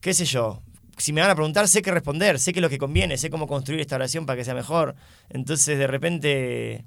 [0.01, 0.63] qué sé yo,
[0.99, 3.31] si me van a preguntar, sé qué responder, sé qué es lo que conviene, sé
[3.31, 4.97] cómo construir esta oración para que sea mejor.
[5.29, 6.85] Entonces, de repente,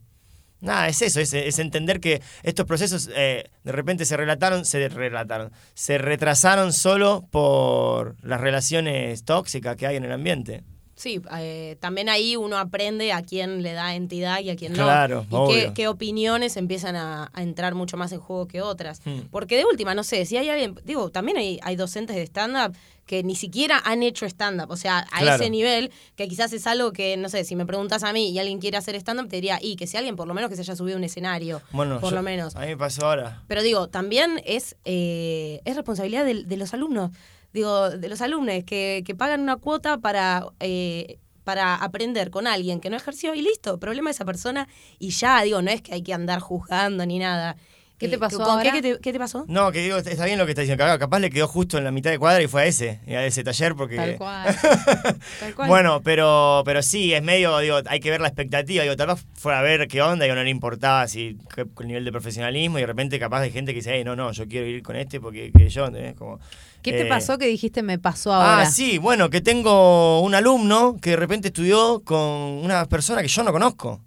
[0.62, 4.90] nada, es eso, es, es entender que estos procesos eh, de repente se relataron, se
[4.90, 10.64] relataron, se retrasaron solo por las relaciones tóxicas que hay en el ambiente.
[11.00, 14.84] Sí, eh, también ahí uno aprende a quién le da entidad y a quién no.
[14.84, 19.00] Claro, y qué, qué opiniones empiezan a, a entrar mucho más en juego que otras.
[19.06, 19.22] Hmm.
[19.32, 22.76] Porque de última, no sé, si hay alguien, digo, también hay, hay docentes de stand-up
[23.06, 25.42] que ni siquiera han hecho stand-up, o sea, a Claro.
[25.42, 28.38] ese nivel, que quizás es algo que, no sé, si me preguntas a mí y
[28.38, 30.64] alguien quiere hacer stand-up, te diría, y que si alguien por lo menos que se
[30.64, 32.58] haya subido a un escenario, Bueno, por yo- lo menos.
[32.58, 33.42] A mí me pasó ahora.
[33.48, 37.10] Pero digo, también es, eh, es responsabilidad del- de, los alumnos,
[37.54, 42.80] digo, de los alumnos que, que pagan una cuota para, eh, para aprender con alguien
[42.80, 44.68] que no ejerció y listo, problema de esa persona
[45.00, 47.56] y ya, digo, no es que hay que andar juzgando ni nada.
[47.98, 48.72] ¿Qué te Eh, pasó ¿con ahora?
[48.72, 49.44] ¿Qué, qué te, qué te pasó?
[49.50, 50.82] No, que digo, está bien lo que está diciendo.
[50.82, 53.26] Capaz- Capaz le quedó justo en la mitad de cuadra y fue a ese, a
[53.26, 53.98] ese taller porque...
[53.98, 54.56] Tal cual.
[55.42, 55.68] Tal cual.
[55.68, 58.84] Bueno, pero, pero sí, es medio, digo, hay que ver la expectativa.
[58.84, 62.06] Digo, tal vez fue a ver qué onda, y no le importaba si el nivel
[62.06, 64.66] de profesionalismo, y de repente capaz hay gente que dice, "Ey, no, no, yo quiero
[64.68, 66.16] ir con este porque que yo, ¿entendés?
[66.16, 66.40] Como,
[66.82, 68.62] ¿Qué te eh, pasó que dijiste me pasó ahora?
[68.62, 73.28] Ah, sí, bueno, que tengo un alumno que de repente estudió con una persona que
[73.28, 74.02] yo no conozco.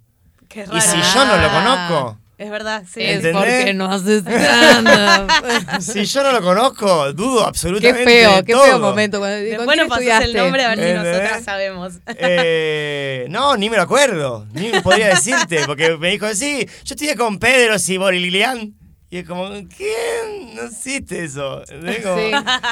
[0.49, 0.81] Qué Y raro.
[0.81, 3.01] si yo no lo conozco, Es verdad, sí.
[3.03, 3.35] Es ¿Entendés?
[3.61, 5.31] porque no haces stand-up.
[5.81, 8.65] si yo no lo conozco, dudo qué absolutamente feo, de qué todo.
[8.65, 9.19] feo momento.
[9.21, 11.13] Cuando, ¿con Después quién nos pasas el nombre a ver si ¿Entendés?
[11.13, 11.93] nosotras sabemos.
[12.17, 17.17] Eh, no, ni me lo acuerdo, ni podría decirte, porque me dijo, sí, yo estudié
[17.17, 18.75] con Pedro Ciborilian.
[19.12, 20.55] Y es como, ¿quién?
[20.55, 21.62] No hiciste eso.
[22.03, 22.31] Como- Sí.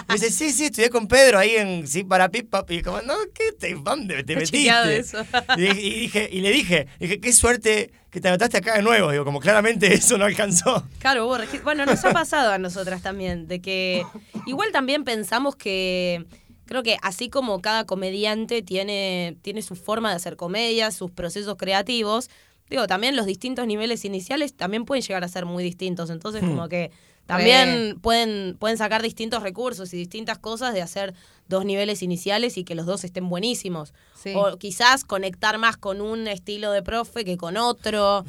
[0.08, 2.70] Me dice, sí, sí, estudié con Pedro ahí en sí, para Pipap.
[2.70, 4.96] Y es como, no, ¿qué te, dónde te metiste?
[4.96, 5.18] eso.
[5.58, 8.82] Y, dije- y dije, y le dije, dije, qué suerte que te anotaste acá de
[8.82, 9.10] nuevo.
[9.12, 10.82] Digo, como claramente eso no alcanzó.
[10.98, 11.26] Claro,
[11.62, 14.06] bueno, nos ha pasado a nosotras también, de que
[14.46, 16.24] igual también pensamos que
[16.64, 21.56] creo que así como cada comediante tiene, tiene su forma de hacer comedia, sus procesos
[21.58, 22.30] creativos,
[22.70, 26.08] digo, también los distintos niveles iniciales también pueden llegar a ser muy distintos.
[26.08, 26.90] Entonces, como que
[27.26, 31.14] también pueden, pueden sacar distintos recursos y distintas cosas de hacer
[31.48, 33.92] dos niveles iniciales y que los dos estén buenísimos.
[34.20, 34.32] Sí.
[34.34, 38.24] O quizás conectar más con un estilo de profe que con otro.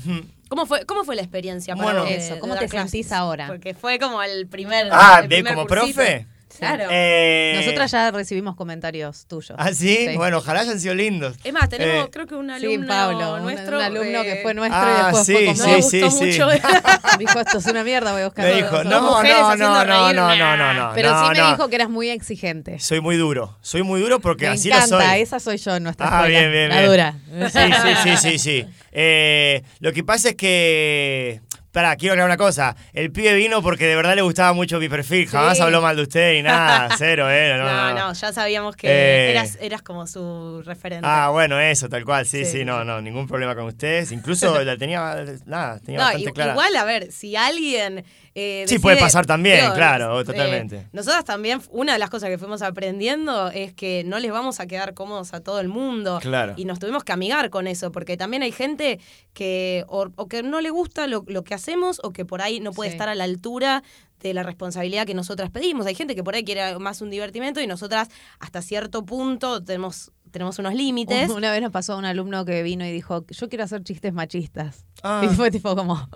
[0.50, 2.06] ¿Cómo fue, cómo fue la experiencia para Bueno.
[2.06, 3.48] de- Eso, ¿cómo te sentís ahora?
[3.48, 4.90] Porque fue como el primer.
[4.92, 5.94] Ah, el ¿de como cursito.
[5.96, 6.28] profe?
[6.58, 6.86] Claro.
[6.92, 9.56] Eh, Nosotras ya recibimos comentarios tuyos.
[9.58, 10.10] ¿Ah, sí?
[10.16, 11.36] Bueno, ojalá hayan sido lindos.
[11.44, 13.78] Es más, tenemos, Eh, creo que un Sí, alumno Pablo, un- nuestro.
[13.78, 15.68] un alumno eh, que fue nuestro Ah, y después sí, fue no como...
[15.76, 16.26] me sí, gustó sí.
[16.26, 16.48] mucho.
[17.20, 18.66] Dijo, esto es una mierda, voy a buscar Me otro".
[18.80, 20.92] dijo, no, mujeres no, haciendo no, no, no, no, no, no.
[20.96, 21.52] Pero no, sí me no.
[21.52, 22.80] dijo que eras muy exigente.
[22.80, 25.22] Soy muy duro, soy muy duro porque Me así encanta, lo soy.
[25.22, 26.40] esa soy yo en nuestra Ah, escuela.
[26.40, 26.90] bien, bien, la bien.
[26.90, 27.16] dura.
[27.50, 28.66] Sí, sí, sí, sí, sí.
[28.92, 31.42] Eh, lo que pasa es que...
[31.72, 32.76] Pará, quiero aclarar una cosa.
[32.94, 35.28] El pibe vino porque de verdad le gustaba mucho mi perfil.
[35.28, 35.64] Jamás Sí.
[35.64, 36.90] habló mal de usted ni nada.
[36.98, 37.56] Cero, ¿eh?
[37.58, 38.00] No, No, no.
[38.08, 39.32] no, ya sabíamos que Eh.
[39.32, 41.08] eras, eras como su referente.
[41.10, 42.26] Ah, bueno, eso, tal cual.
[42.26, 42.66] Sí, sí, Sí.
[42.66, 44.12] no, no, ningún problema con ustedes.
[44.12, 46.52] Incluso la tenía, nada, tenía No, bastante i- clara.
[46.52, 48.04] igual, a ver, si alguien.
[48.34, 50.88] Eh, Sí, decide- puede pasar también, claro, eh, totalmente.
[50.94, 54.68] nosotras también, una de las cosas que fuimos aprendiendo es que no les vamos a
[54.68, 56.20] quedar cómodos a todo el mundo.
[56.22, 56.54] Claro.
[56.56, 59.00] Y nos tuvimos que amigar con eso, porque también hay gente
[59.34, 62.60] que o, o que no le gusta lo, lo que hacemos o que por ahí
[62.60, 62.96] no puede Sí.
[62.96, 63.84] estar a la altura
[64.20, 65.86] de la responsabilidad que nosotras pedimos.
[65.88, 68.08] Hay gente que por ahí quiere más un divertimento y nosotras
[68.40, 71.30] hasta cierto punto tenemos, tenemos unos límites.
[71.30, 74.14] Una vez nos pasó a un alumno que vino y dijo, yo quiero hacer chistes
[74.14, 74.86] machistas.
[75.04, 75.22] Ah.
[75.24, 76.10] Y fue tipo como...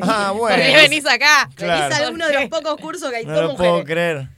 [0.00, 0.56] Ah, bueno.
[0.62, 1.48] ¿Por qué venís acá?
[1.54, 1.88] Claro.
[1.94, 3.84] Venís a uno de los pocos cursos que hay No lo puedo mujeres.
[3.86, 4.28] creer.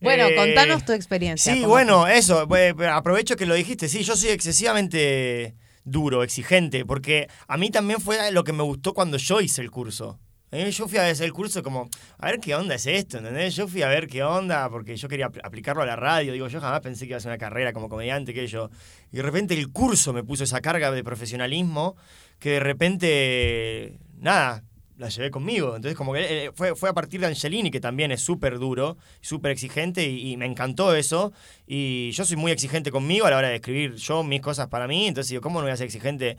[0.00, 1.52] Bueno, Eh, contanos tu experiencia.
[1.52, 2.46] Sí, ¿cómo bueno, eso.
[2.56, 3.88] eh, Aprovecho que lo dijiste.
[3.88, 8.94] Sí, yo soy excesivamente duro, exigente, porque a mí también fue lo que me gustó
[8.94, 10.18] cuando yo hice el curso.
[10.50, 13.54] Eh, Yo fui a hacer el curso como, a ver qué onda es esto, ¿entendés?
[13.54, 16.32] Yo fui a ver qué onda porque yo quería apl- aplicarlo a la radio.
[16.32, 18.70] Digo, yo jamás pensé que iba a hacer una carrera como comediante, que yo.
[19.12, 21.96] Y de repente el curso me puso esa carga de profesionalismo
[22.38, 24.62] que de repente, nada,
[24.96, 25.76] la llevé conmigo.
[25.76, 28.96] Entonces, como que eh, fue, fue a partir de Angelini, que también es súper duro,
[29.20, 31.32] súper exigente, y, y me encantó eso.
[31.66, 34.88] Y yo soy muy exigente conmigo a la hora de escribir yo mis cosas para
[34.88, 35.06] mí.
[35.06, 36.36] Entonces, digo, ¿cómo no voy a ser exigente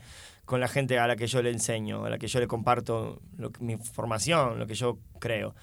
[0.50, 3.22] con la gente a la que yo le enseño, a la que yo le comparto
[3.60, 5.54] mi formación, lo que yo creo?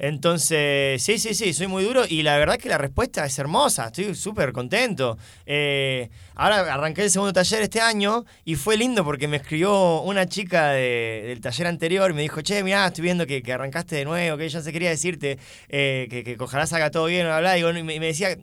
[0.00, 3.86] Entonces, sí, sí, sí, soy muy duro y la verdad que la respuesta es hermosa,
[3.86, 5.16] estoy súper contento.
[5.46, 10.26] Eh, ahora arranqué el segundo taller este año y fue lindo porque me escribió una
[10.26, 14.04] chica de- del taller anterior y me dijo, che, mirá, estoy viendo que, arrancaste de
[14.04, 17.56] nuevo, que no sé, quería decirte eh, que, que ojalá salga todo bien, bla, bla,
[17.56, 18.36] y me decía...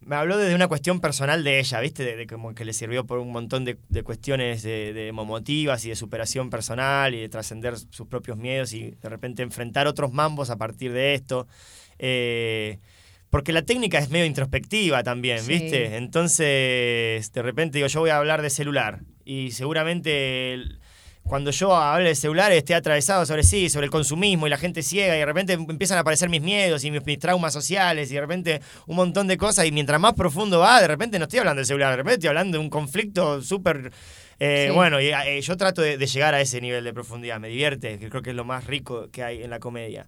[0.00, 2.04] Me habló desde una cuestión personal de ella, ¿viste?
[2.04, 5.84] De, de como que le sirvió por un montón de, de cuestiones de, de emotivas
[5.84, 10.12] y de superación personal y de trascender sus propios miedos y de repente enfrentar otros
[10.12, 11.46] mambos a partir de esto.
[11.98, 12.78] Eh,
[13.28, 15.52] porque la técnica es medio introspectiva también, Sí.
[15.52, 15.96] ¿viste?
[15.96, 20.78] Entonces, de repente digo, yo voy a hablar de celular y seguramente el-
[21.28, 24.82] cuando yo hable de celular esté atravesado sobre sí, sobre el consumismo y la gente
[24.82, 28.14] ciega y de repente empiezan a aparecer mis miedos y mis, mis traumas sociales y
[28.14, 31.40] de repente un montón de cosas y mientras más profundo va, de repente no estoy
[31.40, 33.92] hablando del celular, de repente estoy hablando de un conflicto súper...
[34.40, 34.74] eh, Sí.
[34.74, 37.98] Bueno, y eh, yo trato de, de llegar a ese nivel de profundidad, me divierte,
[37.98, 40.06] que creo que es lo más rico que hay en la comedia.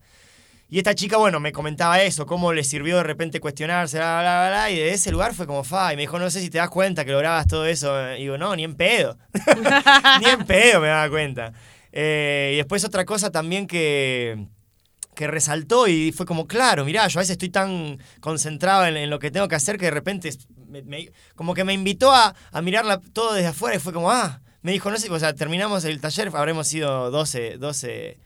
[0.73, 4.49] Y esta chica, bueno, me comentaba eso, cómo le sirvió de repente cuestionarse, bla, bla,
[4.49, 6.59] bla, y de ese lugar fue como, fa, y me dijo, no sé si te
[6.59, 7.93] das cuenta que lograbas todo eso.
[8.15, 9.19] Y digo, no, ni en pedo.
[10.21, 11.53] ni en pedo me daba cuenta.
[11.91, 14.47] Eh, y después otra cosa también que,
[15.17, 19.19] que resaltó y fue como, claro, mirá, yo a veces estoy tan concentrado en, lo
[19.19, 20.31] que tengo que hacer que de repente
[20.69, 24.41] me- como que me invitó a, a mirarla todo desde afuera y fue como, ah,
[24.63, 28.19] me dijo, no sé, o sea, terminamos el taller, habremos sido 12, 12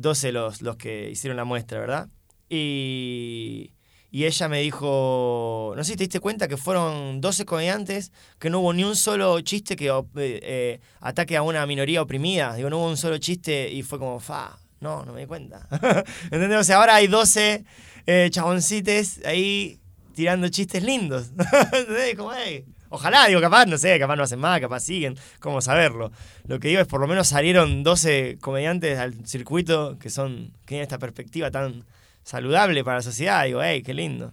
[0.00, 2.08] 12 los, los que hicieron la muestra, ¿verdad?
[2.48, 3.72] Y,
[4.10, 8.48] y ella me dijo, no sé si te diste cuenta que fueron 12 comediantes, que
[8.48, 12.54] no hubo ni un solo chiste que eh, eh, ataque a una minoría oprimida.
[12.54, 15.66] Digo, no hubo un solo chiste y fue como, fa, no, no me di cuenta.
[16.30, 16.58] ¿Entendés?
[16.58, 17.64] O sea, ahora hay 12
[18.06, 19.78] eh, chaboncites ahí
[20.14, 21.30] tirando chistes lindos.
[21.72, 22.16] ¿Entendés?
[22.16, 22.64] Como, "Ey".
[22.90, 26.10] Ojalá, digo, capaz, no sé, capaz no hacen más, capaz siguen, cómo saberlo.
[26.46, 30.66] Lo que digo es, por lo menos salieron 12 comediantes al circuito que son, que
[30.68, 31.84] tienen esta perspectiva tan
[32.22, 33.44] saludable para la sociedad.
[33.44, 34.32] Digo, hey, qué lindo.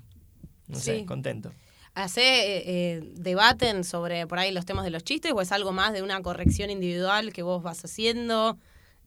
[0.67, 1.51] No sé, contento.
[1.93, 5.71] ¿Hace, eh, eh, debaten sobre por ahí los temas de los chistes o es algo
[5.71, 8.57] más de una corrección individual que vos vas haciendo?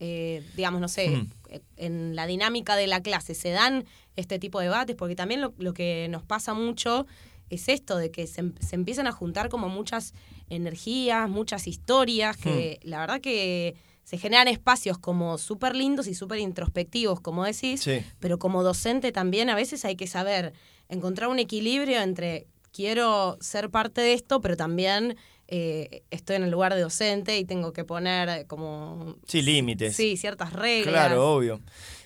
[0.00, 1.30] Eh, digamos, no sé, Hmm.
[1.50, 3.84] eh, en la dinámica de la clase, ¿se dan
[4.16, 4.94] este tipo de debates?
[4.96, 7.06] Porque también lo, lo que nos pasa mucho
[7.50, 10.12] es esto, de que se, em- se empiezan a juntar como muchas
[10.50, 16.38] energías, muchas historias, que la verdad que se generan espacios como súper lindos y súper
[16.38, 18.00] introspectivos, como decís, Sí.
[18.20, 20.54] pero como docente también a veces hay que saber
[20.88, 25.16] encontrar un equilibrio entre quiero ser parte de esto, pero también
[25.48, 29.16] eh, estoy en el lugar de docente y tengo que poner como...
[29.26, 29.94] Sí, límites.
[29.96, 30.92] Sí, ciertas reglas.
[30.92, 31.60] Claro, obvio.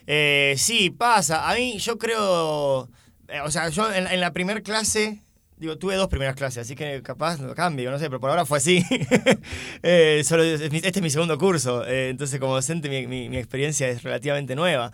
[0.07, 1.49] Eh, sí, pasa.
[1.51, 2.89] A mí, yo creo.
[3.29, 5.22] eh, o sea, yo en, en la primera clase.
[5.63, 8.45] Digo, tuve dos primeras clases, así que capaz lo cambio, no sé, pero por ahora
[8.45, 8.85] fue así.
[9.85, 14.03] Eh, solo este es mi segundo curso, eh, entonces como docente mi, mi- experiencia es
[14.03, 14.93] relativamente nueva.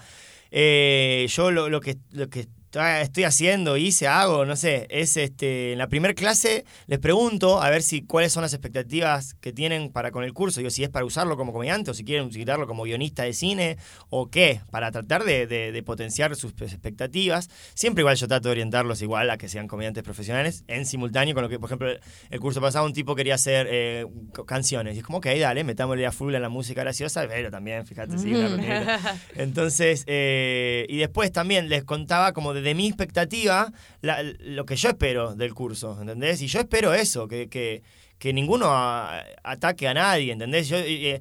[0.50, 5.72] Eh, yo lo, lo que, lo que estoy haciendo, hice, hago, no sé, es este,
[5.72, 9.90] en la primera clase les pregunto a ver si cuáles son las expectativas que tienen
[9.90, 12.66] para con el curso, digo, si es para usarlo como comediante o si quieren utilizarlo
[12.66, 13.78] como guionista de cine
[14.11, 17.48] o qué, para tratar de, de- de potenciar sus expectativas.
[17.74, 21.42] Siempre igual yo trato de orientarlos igual a que sean comediantes profesionales en simultáneo con
[21.44, 21.88] lo que, por ejemplo,
[22.31, 24.07] el curso pasado un tipo quería hacer eh,
[24.46, 27.87] canciones y es como, ok, dale, metámosle a full en la música graciosa, pero también,
[27.87, 29.16] fíjate, sí, una rutinita.
[29.37, 35.34] Entonces, eh, y después también les contaba como desde mi expectativa lo que yo espero
[35.34, 36.42] del curso, ¿entendés?
[36.42, 37.82] Y yo espero eso, que, que,
[38.18, 38.68] que ninguno
[39.42, 40.68] ataque a nadie, ¿entendés?
[40.68, 41.20] Yo, eh,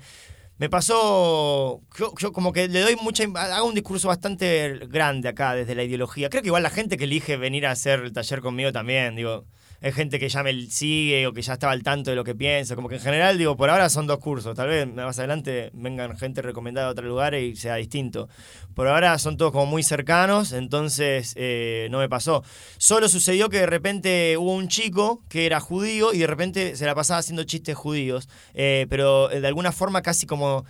[0.58, 5.76] me pasó, yo, como que le doy mucha, hago un discurso bastante grande acá desde
[5.76, 6.30] la ideología.
[6.30, 9.46] Creo que igual la gente que elige venir a hacer el taller conmigo también, digo,
[9.82, 12.36] es gente que ya me sigue o que ya estaba al tanto de lo que
[12.36, 12.76] pienso.
[12.76, 14.56] Como que en general, digo, por ahora son dos cursos.
[14.56, 18.30] Tal vez más adelante vengan gente recomendada de otros lugares y sea distinto.
[18.74, 22.44] Por ahora son todos como muy cercanos, entonces eh, no me pasó.
[22.78, 26.86] Solo sucedió que de repente hubo un chico que era judío y de repente se
[26.86, 30.66] la pasaba haciendo chistes judíos, eh, pero de alguna forma casi como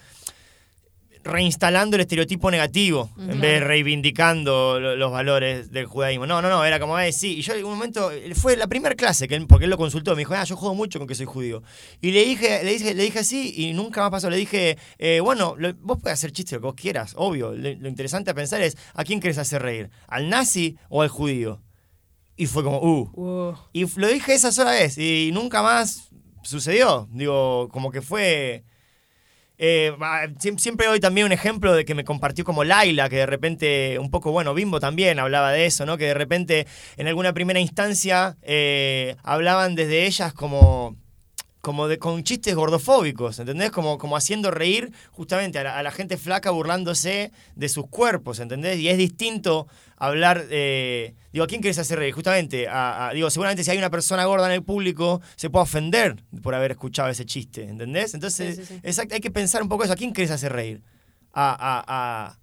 [1.27, 6.25] reinstalando el estereotipo negativo en vez de reivindicando lo- los valores del judaísmo.
[6.25, 7.37] No, no, no, era como, eh, sí.
[7.37, 10.11] Y yo en un momento, fue la primera clase, que él- porque él lo consultó,
[10.15, 11.61] me dijo, ah, yo juego mucho con que soy judío.
[12.01, 14.29] Y le dije, le dije, le dije así y nunca más pasó.
[14.29, 17.53] Le dije, eh, bueno, lo- vos podés hacer chistes lo que vos quieras, obvio.
[17.53, 19.89] Lo interesante a pensar es, ¿a quién querés hacer reír?
[20.07, 21.61] ¿Al nazi o al judío?
[22.35, 23.09] Y fue como, uh.
[23.15, 26.09] Uh, Y lo dije esa sola vez y nunca más
[26.43, 27.07] sucedió.
[27.11, 28.63] Digo, como que fue...
[29.57, 29.95] eh,
[30.57, 34.11] siempre doy también un ejemplo de que me compartió como Laila, que de repente, un
[34.11, 35.97] poco, bueno, Bimbo también hablaba de eso, ¿no?
[35.97, 36.67] Que de repente
[36.97, 40.95] en alguna primera instancia eh, hablaban desde ellas como
[41.67, 43.71] como de, con chistes gordofóbicos, ¿entendés?
[43.71, 48.39] Como, como haciendo reír justamente a la, a la gente flaca burlándose de sus cuerpos,
[48.39, 48.79] ¿entendés?
[48.79, 52.13] Y es distinto hablar, eh, digo, ¿a quién querés hacer reír?
[52.13, 55.63] Justamente, a- a- digo, seguramente si hay una persona gorda en el público, se puede
[55.63, 58.13] ofender por haber escuchado ese chiste, ¿entendés?
[58.13, 58.79] Entonces, Sí, sí, sí.
[58.81, 60.81] exacto, hay que pensar un poco eso, ¿a quién querés hacer reír?
[61.33, 62.39] ¿A, a- a-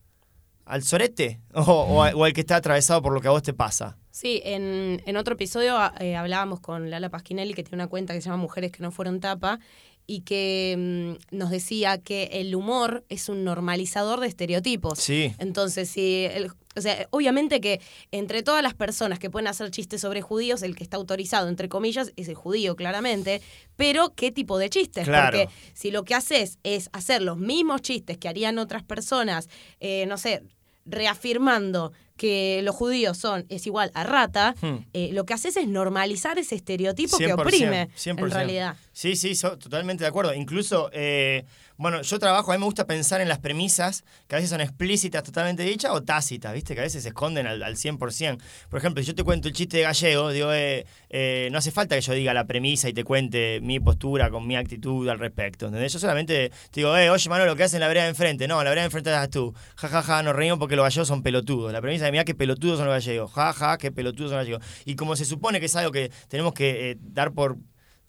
[0.64, 1.40] al sorete?
[1.54, 3.96] ¿O, o a- o al que está atravesado por lo que a vos te pasa?
[4.10, 8.20] Sí, en, en otro episodio eh, hablábamos con Lala Pasquinelli, que tiene una cuenta que
[8.20, 9.58] se llama Mujeres que no fueron tapa,
[10.06, 14.98] y que mm, nos decía que el humor es un normalizador de estereotipos.
[14.98, 15.34] Sí.
[15.38, 17.80] Entonces, si el- o sea, obviamente que
[18.12, 21.68] entre todas las personas que pueden hacer chistes sobre judíos, el que está autorizado, entre
[21.68, 23.40] comillas, es el judío, claramente.
[23.76, 25.04] Pero, ¿qué tipo de chistes?
[25.06, 25.38] Claro.
[25.38, 29.48] Porque si lo que haces es hacer los mismos chistes que harían otras personas,
[29.80, 30.42] eh, no sé,
[30.86, 34.76] reafirmando que los judíos son es igual a rata, Hmm.
[34.92, 38.24] eh, lo que haces es normalizar ese estereotipo que 100%, oprime, 100%.
[38.26, 38.76] en realidad.
[38.92, 40.32] Sí, sí, so- totalmente de acuerdo.
[40.34, 41.44] Incluso, eh,
[41.76, 44.60] bueno, yo trabajo, a mí me gusta pensar en las premisas que a veces son
[44.60, 46.74] explícitas, totalmente dichas, o tácitas, ¿viste?
[46.74, 48.40] Que a veces se esconden al, al 100%.
[48.68, 51.72] Por ejemplo, si yo te cuento el chiste de gallego, digo, eh, eh, no hace
[51.72, 55.18] falta que yo diga la premisa y te cuente mi postura con mi actitud al
[55.18, 55.92] respecto, ¿entendés?
[55.92, 58.46] Yo solamente te digo, eh, oye, Manolo, lo que hacen en la vereda de enfrente.
[58.46, 59.52] No, la vereda de enfrente das tú.
[59.76, 61.72] Ja, ja, ja, nos reímos porque los gallegos son pelotudos.
[61.72, 63.32] La premisa de, mira qué pelotudos son los gallegos.
[63.32, 64.66] Ja, ja, qué pelotudos son los gallegos.
[64.84, 67.58] Y como se supone que es algo que tenemos que eh, dar por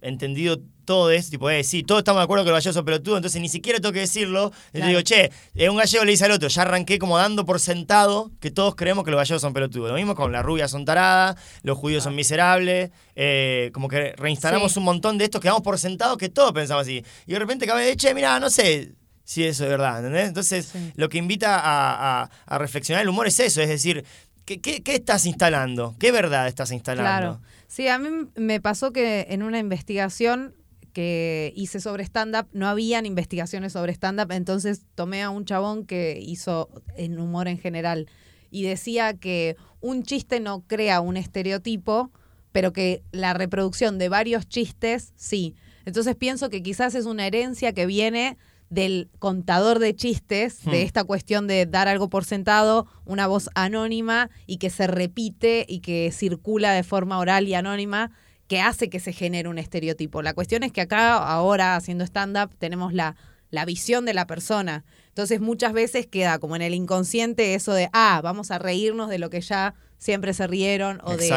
[0.01, 3.17] entendido todo esto, tipo, eh, sí, todos estamos de acuerdo que los gallegos son pelotudos,
[3.17, 4.51] entonces ni siquiera tengo que decirlo.
[4.71, 4.87] Claro.
[4.87, 8.31] digo, che, eh, un gallego le dice al otro, ya arranqué como dando por sentado
[8.39, 9.89] que todos creemos que los gallegos son pelotudos.
[9.89, 14.71] Lo mismo con las rubias son taradas, los judíos son miserables, eh, como que reinstalamos
[14.73, 14.79] Sí.
[14.79, 17.03] un montón de esto que damos por sentado que todos pensamos así.
[17.25, 18.93] Y de repente cabe de, che, mira, no sé
[19.23, 20.27] si eso es verdad, ¿entendés?
[20.27, 20.91] Entonces, Sí.
[20.95, 24.05] lo que invita a, a- a reflexionar el humor es eso, es decir,
[24.45, 25.95] ¿qué, qué, qué estás instalando?
[25.99, 27.09] ¿Qué verdad estás instalando?
[27.09, 27.41] Claro.
[27.67, 30.53] Sí, a mí me pasó que en una investigación
[30.95, 36.17] que hice sobre stand-up, no habían investigaciones sobre stand-up, entonces tomé a un chabón que
[36.25, 38.07] hizo en humor en general
[38.49, 42.11] y decía que un chiste no crea un estereotipo,
[42.53, 45.53] pero que la reproducción de varios chistes sí.
[45.83, 48.37] Entonces pienso que quizás es una herencia que viene
[48.69, 50.85] del contador de chistes, de Hmm.
[50.85, 55.81] esta cuestión de dar algo por sentado, una voz anónima y que se repite y
[55.81, 58.11] que circula de forma oral y anónima,
[58.47, 60.21] que hace que se genere un estereotipo.
[60.21, 63.15] La cuestión es que acá, ahora haciendo stand-up, tenemos la,
[63.49, 64.83] la visión de la persona.
[65.07, 69.17] Entonces muchas veces queda como en el inconsciente eso de, ah, vamos a reírnos de
[69.17, 71.27] lo que ya siempre se rieron o de,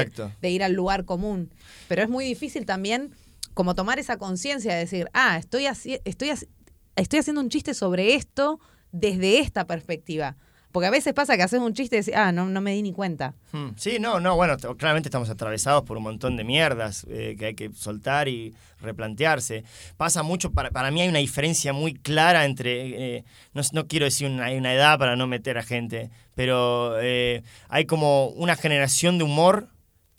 [0.51, 1.51] ir al lugar común.
[1.89, 3.15] Pero es muy difícil también
[3.55, 6.49] como tomar esa conciencia de decir, ah, estoy, haci- estoy, haci-
[6.97, 8.61] estoy haciendo un chiste sobre esto
[8.93, 10.37] desde esta perspectiva.
[10.73, 12.83] Porque a veces pasa que haces un chiste y decís, ah, no, no me di
[12.83, 13.35] ni cuenta.
[13.53, 17.47] Hmm, Sí, no, no, bueno, claramente estamos atravesados por un montón de mierdas eh, que
[17.47, 19.65] hay que soltar y replantearse.
[19.97, 24.05] Pasa mucho, para, para mí hay una diferencia muy clara entre, eh, no, no quiero
[24.05, 29.17] decir una, una edad para no meter a gente, pero eh, hay como una generación
[29.19, 29.69] de humor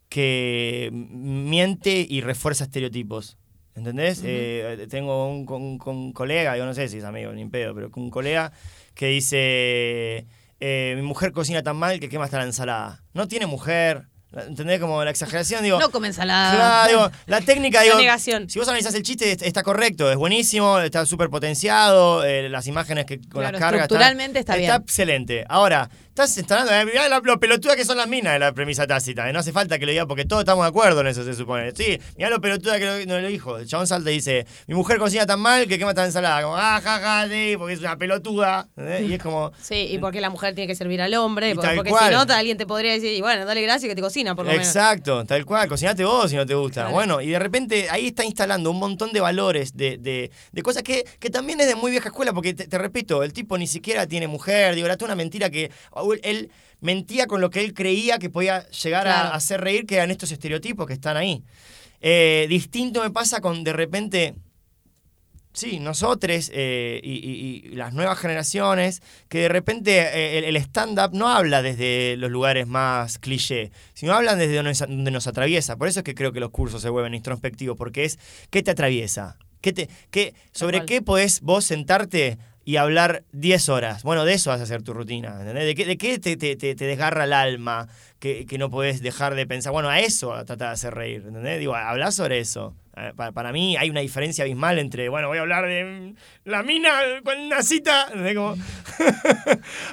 [0.09, 3.37] que miente y refuerza estereotipos.
[3.75, 4.21] ¿Entendés?
[4.25, 7.73] Eh, tengo un, un- un colega, yo no sé si es amigo ni en pedo,
[7.73, 8.51] pero un colega
[8.93, 10.25] que dice,
[10.59, 13.03] eh, mi mujer cocina tan mal que quema hasta la ensalada.
[13.13, 14.07] No tiene mujer,
[14.47, 14.79] ¿entendés?
[14.79, 15.79] Como la exageración, digo...
[15.79, 16.55] no come ensalada.
[16.55, 18.49] Claro, digo, la técnica, digo, La negación.
[18.49, 22.67] si vos analizás el chiste, est- está correcto, es buenísimo, está súper potenciado, eh, las
[22.67, 23.63] imágenes que con Claro, las cargas.
[23.63, 24.73] están- estructuralmente está bien.
[24.73, 25.45] excelente.
[25.49, 28.85] Ahora, estás instalando, eh, mirá la- lo pelotuda que son las minas de la premisa
[28.87, 31.23] tácita, eh, no hace falta que lo diga porque todos estamos de acuerdo en eso,
[31.23, 31.71] se supone.
[31.75, 33.57] Sí, mirá lo pelotuda que lo, no lo dijo.
[33.57, 36.41] El chabón salta y dice, mi mujer cocina tan mal que quema esta ensalada.
[36.43, 38.67] Como, ah, ja, ja, sí, porque es una pelotuda.
[38.77, 39.09] ¿entendés?
[39.09, 39.51] Y es como...
[39.61, 42.57] Sí, y porque la mujer tiene que servir al hombre, porque, porque si no, alguien
[42.57, 44.67] te podría decir, y bueno, dale gracias que te cocina, por lo menos.
[44.67, 46.81] Exacto, tal cual, cocinate vos si no te gusta.
[46.81, 46.93] Claro.
[46.93, 50.83] Bueno, y de repente ahí está instalando un montón de valores, de, de- de cosas
[50.83, 53.67] que, que también es de muy vieja escuela, porque te, te repito, el tipo ni
[53.67, 55.65] siquiera tiene mujer, digo, era toda una mentira que
[55.95, 56.51] él, él
[56.81, 59.29] mentía con lo que él creía que podía llegar Claro.
[59.29, 61.43] a, hacer reír, que eran estos estereotipos que están ahí.
[62.01, 64.35] Eh, distinto me pasa con de repente
[65.59, 70.55] sí, nosotros eh, y, y- y las nuevas generaciones, que de repente eh, el, el
[70.57, 75.27] stand-up no habla desde los lugares más cliché, sino hablan desde donde nos, donde nos
[75.27, 75.75] atraviesa.
[75.77, 78.71] Por eso es que creo que los cursos se vuelven introspectivos, porque es ¿qué te
[78.71, 79.37] atraviesa?
[79.61, 84.03] ¿Qué te, qué, ¿Sobre qué podés vos sentarte y hablar 10 horas?
[84.03, 85.35] Bueno, de eso vas a hacer tu rutina.
[85.39, 85.65] ¿entendés?
[85.65, 87.87] ¿De qué, de qué te, te- te- te desgarra el alma
[88.19, 89.73] que, que no podés dejar de pensar?
[89.73, 91.23] Bueno, a eso trata de hacer reír.
[91.27, 91.59] ¿entendés?
[91.59, 92.73] Digo, hablar sobre eso.
[93.01, 96.13] Eh, pa- Para, mí hay una diferencia abismal entre, bueno, voy a hablar de
[96.45, 96.91] la mina
[97.23, 98.07] con una cita.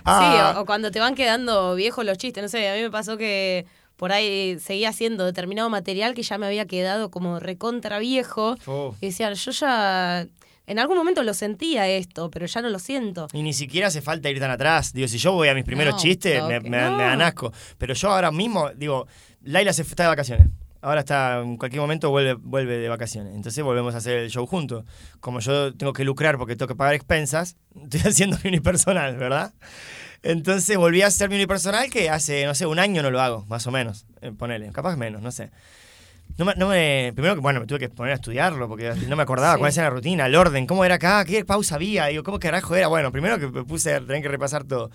[0.05, 2.43] Ah, Sí, o, o cuando te van quedando viejos los chistes.
[2.43, 6.39] No sé, a mí me pasó que por ahí seguía haciendo determinado material que ya
[6.39, 8.57] me había quedado como recontra viejo.
[8.59, 8.95] fu.
[9.01, 10.27] Y decía, yo ya.
[10.69, 13.29] En algún momento lo sentía esto, pero ya no lo siento.
[13.33, 14.93] Y ni siquiera hace falta ir tan atrás.
[14.93, 16.99] Digo, si yo voy a mis primeros No, chistes, me, me, No.
[16.99, 17.53] dan asco.
[17.79, 19.07] Pero yo ahora mismo, digo,
[19.43, 20.49] Laila se está de vacaciones.
[20.87, 23.35] Ahora está, en cualquier momento vuelve, vuelve de vacaciones.
[23.35, 24.85] Entonces volvemos a hacer el show juntos.
[25.19, 29.53] Como yo tengo que lucrar porque tengo que pagar expensas, estoy haciendo mi unipersonal, ¿verdad?
[30.23, 33.45] Entonces volví a hacer mi unipersonal que hace, no sé, un año no lo hago,
[33.47, 34.07] más o menos.
[34.21, 35.51] Eh, ponele, capaz menos, no sé.
[36.39, 39.17] No me, no me- primero que, bueno, me tuve que poner a estudiarlo porque no
[39.17, 39.59] me acordaba Sí.
[39.61, 42.77] cuál era la rutina, el orden, cómo era acá, qué pausa había, digo, cómo carajo
[42.77, 42.89] era.
[42.89, 44.91] Bueno, primero que me puse a tener que repasar todo.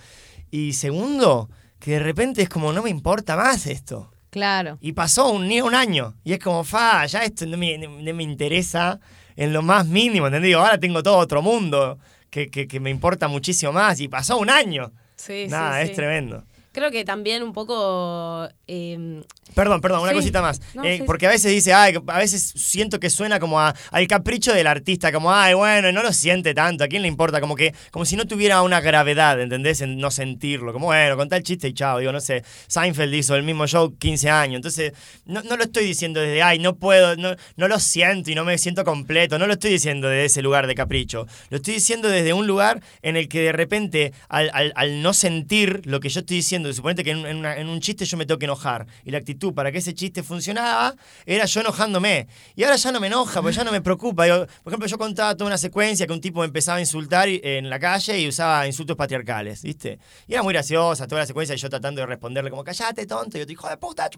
[0.51, 4.11] Y segundo, que de repente es como, no me importa más esto.
[4.31, 4.77] Claro.
[4.81, 6.15] Y pasó un, ni un año.
[6.23, 8.99] Y es como, fa, ya esto no me, no me interesa
[9.35, 10.55] en lo más mínimo, ¿entendés?
[10.55, 13.99] Ahora tengo todo otro mundo que, que, que me importa muchísimo más.
[13.99, 14.91] Y pasó un año.
[15.15, 15.95] Sí, Nada, sí, es sí.
[15.95, 16.43] tremendo.
[16.71, 18.47] Creo que también un poco.
[18.67, 19.21] eh,
[19.53, 20.15] Perdón, perdón, una Sí.
[20.15, 20.61] cosita más.
[20.73, 23.75] No, Eh, sí, porque a veces dice, ay, a veces siento que suena como a-
[23.91, 27.41] al capricho del artista, como, ay, bueno, no lo siente tanto, ¿a quién le importa?
[27.41, 29.81] Como que, como si no tuviera una gravedad, ¿entendés?
[29.81, 30.71] En no sentirlo.
[30.71, 31.99] Como, bueno, contar el chiste y chao.
[31.99, 34.55] Digo, no sé, Seinfeld hizo el mismo show 15 años.
[34.55, 34.93] Entonces,
[35.25, 38.45] no, no lo estoy diciendo desde, ay, no puedo, no, no lo siento y no
[38.45, 39.37] me siento completo.
[39.37, 41.27] No lo estoy diciendo desde ese lugar de capricho.
[41.49, 45.13] Lo estoy diciendo desde un lugar en el que de repente, al, al- al no
[45.13, 48.45] sentir lo que yo estoy diciendo, suponete que en, un chiste yo me tengo que
[48.45, 48.85] enojar.
[49.03, 50.95] Y la actitud para que ese chiste funcionaba
[51.25, 52.27] era yo enojándome.
[52.55, 54.25] Y ahora ya no me enoja, porque ya no me preocupa.
[54.25, 57.27] Digo, por ejemplo, yo contaba toda una secuencia que un tipo me empezaba a insultar
[57.27, 59.99] en la calle y usaba insultos patriarcales, ¿viste?
[60.27, 63.37] Y era muy graciosa toda la secuencia y yo tratando de responderle como, callate, tonto.
[63.37, 64.09] Y yo, hijo de puta,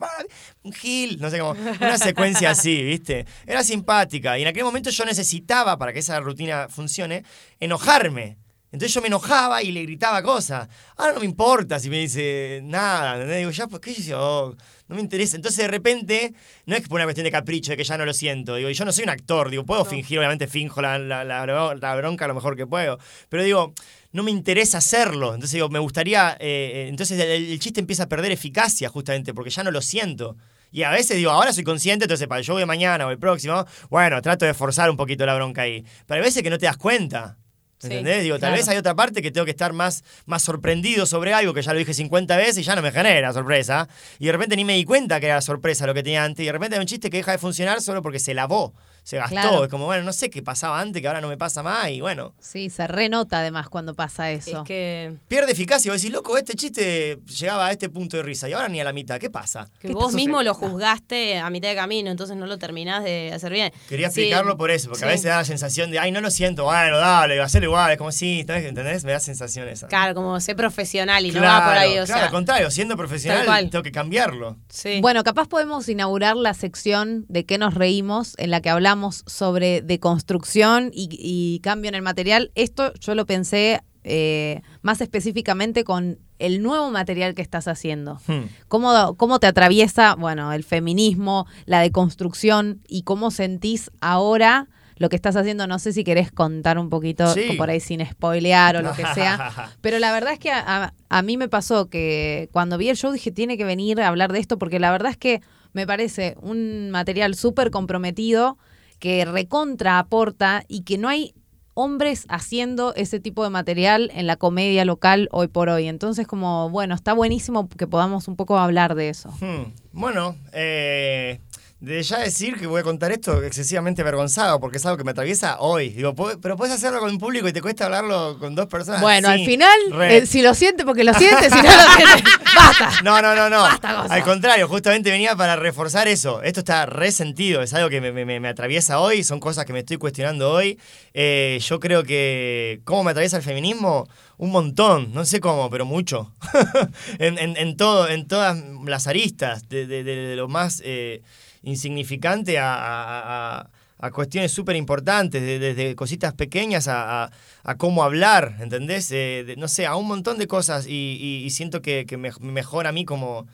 [0.63, 1.19] un gil.
[1.19, 1.51] No sé cómo.
[1.51, 3.25] Una secuencia así, ¿viste?
[3.45, 4.37] Era simpática.
[4.37, 7.23] Y en aquel momento yo necesitaba, para que esa rutina funcione,
[7.59, 8.37] enojarme.
[8.73, 10.67] Entonces yo me enojaba y le gritaba cosas.
[10.97, 13.23] Ahora no me importa si me dice nada.
[13.23, 14.55] Digo, ya, pues qué yo,
[14.87, 15.35] no me interesa.
[15.37, 16.33] Entonces de repente,
[16.65, 18.55] no es que por una cuestión de capricho, de que ya no lo siento.
[18.55, 21.45] Digo, y yo no soy un actor, digo, puedo fingir, obviamente finjo la, la- la
[21.75, 22.97] la bronca lo mejor que puedo.
[23.29, 23.73] Pero digo,
[24.11, 25.35] no me interesa hacerlo.
[25.35, 26.31] Entonces digo, me gustaría.
[26.39, 29.81] eh, eh, entonces el, el chiste empieza a perder eficacia justamente porque ya no lo
[29.81, 30.35] siento.
[30.71, 33.19] Y a veces digo, ahora soy consciente, entonces para el show de mañana o el
[33.19, 35.85] próximo, bueno, trato de forzar un poquito la bronca ahí.
[36.07, 37.37] Pero hay veces que no te das cuenta.
[37.83, 38.23] Sí, ¿Entendés?
[38.23, 38.55] Digo, tal claro.
[38.55, 41.73] vez hay otra parte que tengo que estar más, más sorprendido sobre algo que ya
[41.73, 43.87] lo dije 50 veces y ya no me genera sorpresa.
[44.19, 46.43] Y de repente ni me di cuenta que era sorpresa lo que tenía antes.
[46.43, 48.73] Y de repente hay un chiste que deja de funcionar solo porque se lavó,
[49.03, 49.31] se gastó.
[49.35, 49.63] Claro.
[49.65, 51.89] Es como, bueno, no sé qué pasaba antes, que ahora no me pasa más.
[51.89, 54.63] Y bueno, Sí, se renota además cuando pasa es eso.
[54.63, 55.91] que, pierde eficacia.
[55.91, 58.83] Vos decís, loco, este chiste llegaba a este punto de risa y ahora ni a
[58.83, 59.19] la mitad.
[59.19, 59.69] ¿Qué pasa?
[59.79, 60.15] que ¿Qué vos pasó?
[60.15, 63.71] mismo lo juzgaste a mitad de camino, entonces no lo terminás de hacer bien.
[63.89, 66.31] Quería Sí, explicarlo por eso, porque a veces da la sensación de, ay, no lo
[66.31, 67.91] siento, bueno, dale, va a ser igual.
[67.91, 69.03] Es como, sí, ¿entendés?
[69.03, 69.87] Me da sensación esa.
[69.87, 72.25] Claro, como ser profesional y no va por ahí, o claro, sea.
[72.25, 74.57] al contrario, siendo profesional tengo que cambiarlo.
[74.69, 74.99] Sí.
[75.01, 78.92] Bueno, capaz podemos inaugurar la sección de qué nos reímos, en la que hablamos
[79.25, 82.51] sobre deconstrucción y, y cambio en el material.
[82.55, 88.19] Esto yo lo pensé eh, más específicamente con el nuevo material que estás haciendo.
[88.27, 88.43] Hmm.
[88.67, 94.67] ¿Cómo, ¿Cómo te atraviesa, bueno, el feminismo, la deconstrucción y cómo sentís ahora
[94.97, 95.67] lo que estás haciendo?
[95.67, 97.53] No sé si querés contar un poquito, Sí.
[97.57, 99.51] por ahí sin spoilear o lo que sea.
[99.81, 102.97] Pero la verdad es que a, a- a mí me pasó que cuando vi el
[102.97, 105.41] show dije, tiene que venir a hablar de esto, porque la verdad es que
[105.71, 108.57] me parece un material súper comprometido,
[109.03, 111.35] que recontra aporta y que no hay
[111.73, 115.89] hombres haciendo ese tipo de material en la comedia local hoy por hoy.
[115.89, 119.29] Entonces, como, bueno, está buenísimo que podamos un poco hablar de eso.
[119.41, 119.73] Hmm.
[119.91, 121.41] Bueno, eh,
[121.83, 125.11] de ya decir que voy a contar esto excesivamente avergonzado, porque es algo que me
[125.11, 125.89] atraviesa hoy.
[125.89, 129.01] Digo, "Pu- pero puedes hacerlo con un público y te cuesta hablarlo con dos personas.
[129.01, 132.23] Bueno, Sí, al final, eh, si lo siente, porque lo siente, si no lo siente,
[132.55, 132.89] basta.
[133.03, 133.63] No, no, no, no.
[133.63, 134.03] Basta.
[134.03, 136.41] Al contrario, justamente venía para reforzar eso.
[136.41, 139.79] Esto está resentido, es algo que me, me- me atraviesa hoy, son cosas que me
[139.79, 140.79] estoy cuestionando hoy.
[141.13, 142.79] Eh, yo creo que.
[142.85, 144.07] ¿Cómo me atraviesa el feminismo?
[144.37, 146.31] Un montón, no sé cómo, pero mucho.
[147.19, 151.21] en, en- en todo, en todas las aristas, de, de- de lo más eh,
[151.63, 157.31] insignificante a, a- a- cuestiones súper importantes, desde cositas pequeñas a,
[157.77, 159.09] cómo hablar, ¿entendés?
[159.11, 163.05] Eh, no sé, a un montón de cosas y, siento que, me mejora a mí
[163.05, 163.47] como,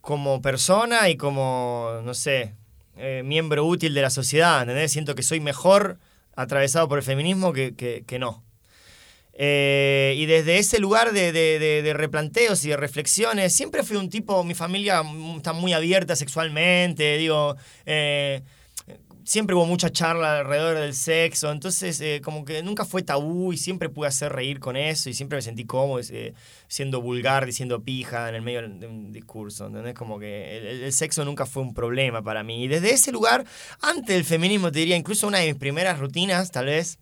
[0.00, 2.54] como persona y como, no sé,
[2.96, 4.92] eh, miembro útil de la sociedad, ¿entendés?
[4.92, 5.98] Siento que soy mejor
[6.36, 8.44] atravesado por el feminismo que, que, no.
[9.42, 14.10] Eh, y desde ese lugar de, de, de, replanteos y de reflexiones, siempre fui un
[14.10, 15.02] tipo, mi familia
[15.36, 17.56] está muy abierta sexualmente, digo,
[19.30, 23.56] siempre hubo mucha charla alrededor del sexo, entonces eh, como que nunca fue tabú y
[23.56, 26.34] siempre pude hacer reír con eso y siempre me sentí cómodo eh,
[26.66, 29.94] siendo vulgar, diciendo pija en el medio de un discurso, ¿entendés?
[29.94, 32.64] Como que el, sexo nunca fue un problema para mí.
[32.64, 33.44] Y desde ese lugar,
[33.80, 36.98] antes del feminismo, te diría, incluso una de mis primeras rutinas, tal vez,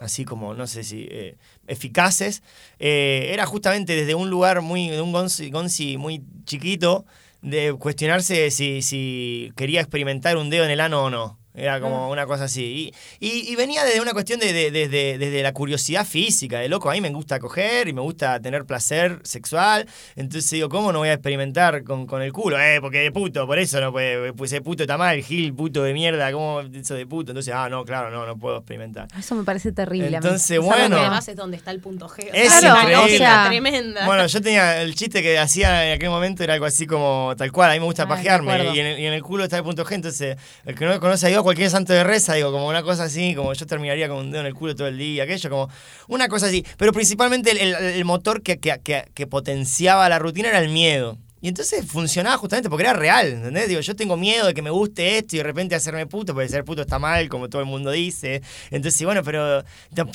[0.00, 1.36] así como, no sé si, eh,
[1.66, 2.42] eficaces,
[2.78, 7.04] era justamente desde un lugar muy, de un gonzi, muy chiquito,
[7.42, 11.39] de cuestionarse si, si quería experimentar un dedo en el ano o no.
[11.60, 12.92] Era como una cosa así.
[13.20, 16.94] Y, y, venía desde una cuestión de, de, desde la curiosidad física, de loco, a
[16.94, 19.86] mí me gusta coger y me gusta tener placer sexual.
[20.16, 22.58] Entonces digo, ¿cómo no voy a experimentar con, con el culo?
[22.58, 25.82] Eh, porque de puto, por eso no puede, pues ese puto está mal, gil, puto
[25.82, 27.32] de mierda, ¿cómo eso de puto?
[27.32, 29.08] Entonces, ah, no, claro, no, no puedo experimentar.
[29.18, 30.16] Eso me parece terrible.
[30.16, 30.96] Entonces, bueno.
[30.96, 32.30] además es donde está el punto G.
[32.32, 33.26] es increíble.
[33.46, 34.06] tremenda.
[34.06, 37.52] Bueno, yo tenía el chiste que hacía en aquel momento era algo así como tal
[37.52, 39.64] cual, a mí me gusta pajearme y en, el, y en, el, culo está el
[39.64, 42.52] punto G, entonces el que no me conoce a Dios, cualquier santo de reza, digo,
[42.52, 44.96] como una cosa así, como yo terminaría con un dedo en el culo todo el
[44.96, 45.68] día, aquello, como
[46.06, 46.64] una cosa así.
[46.76, 51.18] Pero principalmente el, motor que, que, potenciaba la rutina era el miedo.
[51.40, 53.68] Y entonces funcionaba justamente porque era real, ¿entendés?
[53.68, 56.48] Digo, yo tengo miedo de que me guste esto y de repente hacerme puto, porque
[56.48, 58.42] ser puto está mal, como todo el mundo dice.
[58.70, 59.64] Entonces, bueno, pero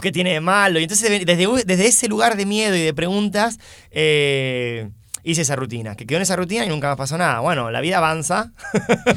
[0.01, 0.79] ¿qué tiene de malo?
[0.79, 3.59] Y entonces desde, desde ese lugar de miedo y de preguntas,
[3.91, 4.87] eh,
[5.25, 7.39] hice esa rutina, que quedó en esa rutina y nunca más pasó nada.
[7.39, 8.51] Bueno, la vida avanza,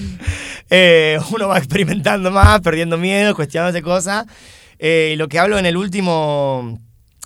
[0.70, 4.26] eh, uno va experimentando más, perdiendo miedo, cuestionándose cosas.
[4.78, 6.80] Eh, lo que hablo en el último...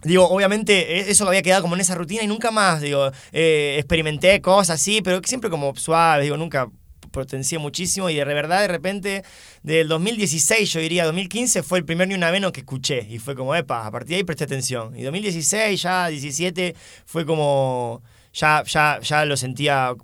[0.04, 3.76] Digo, obviamente e, eso había quedado como en esa rutina y nunca más, digo, eh,
[3.78, 6.66] experimenté cosas así, pero siempre como suave, digo, nunca
[7.12, 9.22] potencié muchísimo y de verdad de repente
[9.62, 13.36] del 2016 yo diría 2015 fue el primer ni una menos que escuché y fue
[13.36, 16.74] como epa a partir de ahí presté atención y 2016 ya 17
[17.04, 18.02] fue como
[18.32, 19.94] ya, ya, ya lo sentía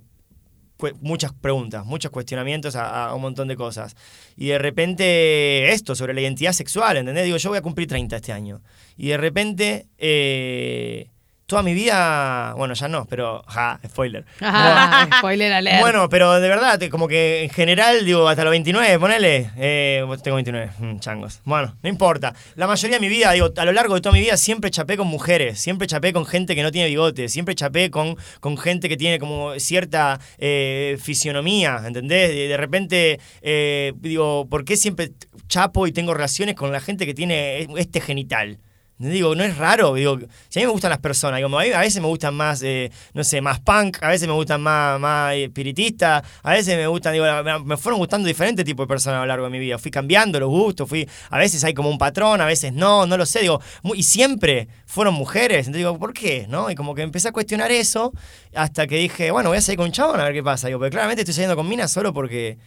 [1.01, 3.95] muchas preguntas, muchos cuestionamientos a, un montón de cosas.
[4.35, 7.25] Y de repente esto sobre la identidad sexual, ¿entendés?
[7.25, 8.61] Digo, yo voy a cumplir 30 este año.
[8.95, 11.09] Y de repente eh,
[11.49, 14.23] toda mi vida, bueno, ya no, pero, ja, spoiler.
[15.17, 15.81] spoiler alert.
[15.81, 20.35] Bueno, pero de verdad, como que en general, digo, hasta los 29, ponele, eh, tengo
[20.35, 21.41] 29, mm, changos.
[21.45, 22.35] Bueno, no importa.
[22.55, 24.95] La mayoría de mi vida, digo, a lo largo de toda mi vida siempre chapé
[24.95, 28.87] con mujeres, siempre chapé con gente que no tiene bigote, siempre chapé con, con gente
[28.87, 32.29] que tiene como cierta eh, fisionomía, ¿entendés?
[32.29, 35.13] De, de repente, eh, digo, ¿por qué siempre
[35.47, 38.59] chapo y tengo relaciones con la gente que tiene este genital?
[38.99, 40.19] Digo, no es raro, digo,
[40.49, 43.23] si a mí me gustan las personas, digo, a, veces me gustan más, eh, no
[43.23, 47.25] sé, más punk, a veces me gustan más, más espiritistas, a veces me gustan, digo,
[47.63, 50.37] me fueron gustando diferentes tipos de personas a lo largo de mi vida, fui cambiando
[50.41, 53.39] los gustos, fui, a veces hay como un patrón, a veces no, no lo sé,
[53.39, 53.61] digo,
[53.95, 56.45] y siempre fueron mujeres, entonces digo, ¿por qué?
[56.49, 56.69] ¿No?
[56.69, 58.11] Y como que empecé a cuestionar eso
[58.53, 60.77] hasta que dije, bueno, voy a salir con un chabón a ver qué pasa, digo,
[60.77, 62.57] pero claramente estoy saliendo con minas solo porque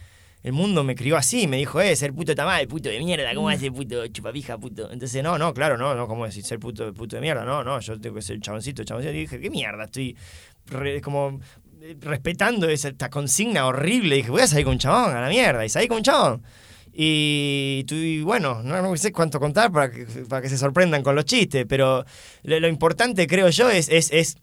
[0.43, 3.33] el mundo me crió así, me dijo, eh, ser puto está mal, puto de mierda,
[3.33, 4.91] ¿cómo es ser puto chupapija, puto?
[4.91, 7.45] Entonces, no, no, claro, no, no, ¿cómo decir ser puto, puto de mierda?
[7.45, 9.13] No, no, yo tengo que ser chaboncito, chaboncito.
[9.13, 9.85] Y dije, ¿qué mierda?
[9.85, 10.17] Estoy
[11.01, 11.39] como
[11.81, 14.17] eh, respetando esta consigna horrible.
[14.17, 16.43] dije, voy a salir con un chabón, a la mierda, y salí con un chabón.
[16.91, 21.23] Y, y, bueno, no, sé cuánto contar para que, para que se sorprendan con los
[21.23, 22.05] chistes, pero
[22.43, 24.35] lo, importante creo yo es, es, es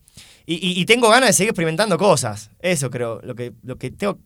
[0.46, 2.50] y, y, tengo ganas de seguir experimentando cosas.
[2.58, 4.18] Eso creo, lo que, lo que tengo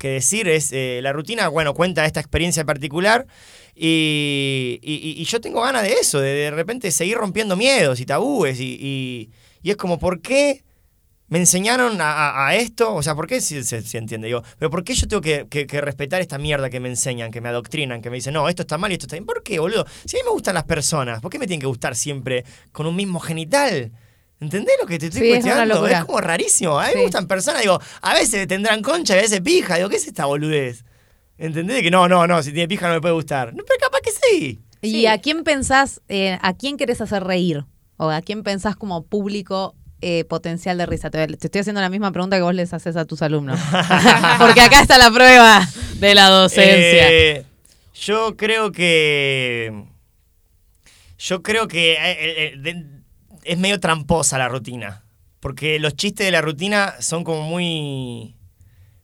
[0.00, 3.26] que decir es, eh, la rutina, bueno, cuenta esta experiencia particular
[3.76, 9.30] y, yo tengo ganas de eso, de de repente seguir rompiendo miedos y tabúes y,
[9.62, 10.64] es como, ¿por qué
[11.28, 12.94] me enseñaron a, esto?
[12.94, 14.26] O sea, ¿por qué si se, entiende?
[14.26, 17.42] Digo, pero ¿por qué yo tengo que, que, respetar esta mierda que me enseñan, que
[17.42, 19.26] me adoctrinan, que me dicen, no, esto está mal y esto está bien?
[19.26, 19.86] ¿Por qué, boludo?
[20.06, 22.86] Si a mí me gustan las personas, ¿por qué me tienen que gustar siempre con
[22.86, 23.92] un mismo genital?
[24.40, 25.86] ¿Entendés lo que te estoy cuestionando?
[25.86, 26.80] Es, como rarísimo.
[26.80, 29.76] A mí me gustan personas, digo, a veces tendrán concha y a veces pija.
[29.76, 30.84] Digo, ¿qué es esta boludez?
[31.36, 31.82] ¿Entendés?
[31.82, 33.54] Que no, no, no, si tiene pija no me puede gustar.
[33.54, 34.60] No, pero capaz que sí.
[34.80, 37.66] ¿Y a quién pensás, eh, a quién querés hacer reír?
[37.98, 41.10] ¿O a quién pensás como público eh, potencial de risa?
[41.10, 43.60] Te, estoy haciendo la misma pregunta que vos les haces a tus alumnos.
[44.38, 47.10] Porque acá está la prueba de la docencia.
[47.10, 47.44] Eh,
[47.92, 49.84] yo creo que.
[51.18, 52.54] Yo creo que
[53.44, 55.04] es medio tramposa la rutina.
[55.40, 58.36] Porque los chistes de la rutina son como muy.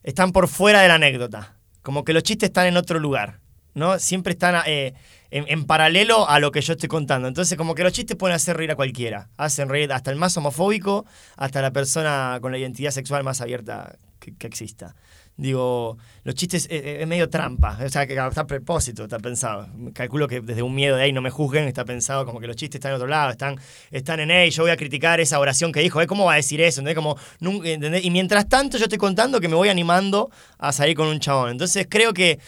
[0.03, 1.57] están por fuera de la anécdota.
[1.82, 3.41] Como que los chistes están en otro lugar.
[3.76, 3.99] ¿no?
[3.99, 4.95] Siempre están eh,
[5.30, 7.28] en, en paralelo a lo que yo estoy contando.
[7.28, 9.28] Entonces, como que los chistes pueden hacer reír a cualquiera.
[9.37, 11.05] Hacen reír hasta el más homofóbico,
[11.37, 14.97] hasta la persona con la identidad sexual más abierta que, que exista.
[15.39, 19.18] Digo, los chistes eh, eh, es medio trampa, o sea, que está a propósito, está
[19.18, 19.68] pensado.
[19.93, 22.57] Calculo que desde un miedo de ahí no me juzguen, está pensado como que los
[22.57, 23.61] chistes están en otro lado, están,
[23.91, 26.07] están en él, yo voy a criticar esa oración que dijo, ¿eh?
[26.07, 26.80] ¿cómo va a decir eso?
[26.80, 26.95] ¿Entendés?
[26.95, 27.18] Como,
[27.64, 28.03] ¿entendés?
[28.03, 31.51] Y mientras tanto yo estoy contando que me voy animando a salir con un chabón.
[31.51, 32.39] Entonces creo que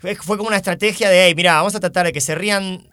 [0.00, 2.88] fue como una estrategia de, hey, mira, vamos a tratar de que se rían,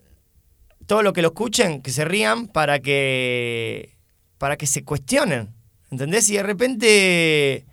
[0.85, 3.97] todo lo que lo escuchen, que se rían para que,
[4.37, 5.55] para que se cuestionen,
[5.89, 6.29] ¿entendés?
[6.29, 7.65] Y de repente,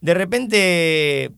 [0.00, 1.32] de repente,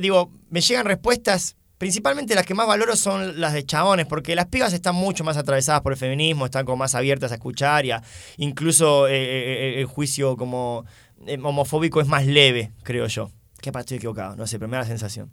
[0.00, 4.46] digo, me llegan respuestas, principalmente las que más valoro son las de chabones, porque las
[4.46, 7.92] pibas están mucho más atravesadas por el feminismo, están como más abiertas a escuchar y
[8.38, 10.84] incluso eh, eh, el juicio como
[11.26, 13.30] eh, homofóbico es más leve, creo yo.
[13.60, 15.32] Que estoy equivocado, no sé, pero me da la sensación.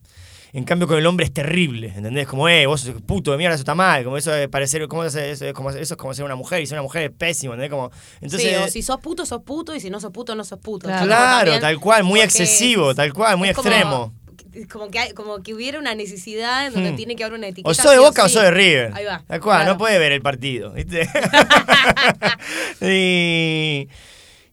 [0.58, 2.26] En cambio, con el hombre es terrible, ¿entendés?
[2.28, 4.06] Como, eh, vos sos puto de mierda, eso está mal.
[4.06, 6.62] Como eso de parecer, como eso, eso es como, eso es como ser una mujer,
[6.62, 7.72] y ser una mujer es pésimo, ¿entendés?
[7.72, 7.91] Como,
[8.22, 10.58] entonces, sí, o si sos puto, sos puto, y si no sos puto, no sos
[10.60, 10.88] puto.
[10.88, 10.99] Claro.
[11.01, 14.14] Como claro, también- tal cual, muy excesivo, es- tal cual, muy es como- extremo.
[14.53, 16.95] es Como que, hay- como que hubiera una necesidad en donde Hmm.
[16.95, 17.70] tiene que haber una etiqueta.
[17.70, 18.91] O sos de sí Boca o sos de River.
[18.93, 19.22] Ahí va.
[19.28, 19.74] Tal cual, claro.
[19.74, 21.01] no puede ver el partido, ¿viste?
[22.82, 23.89] y,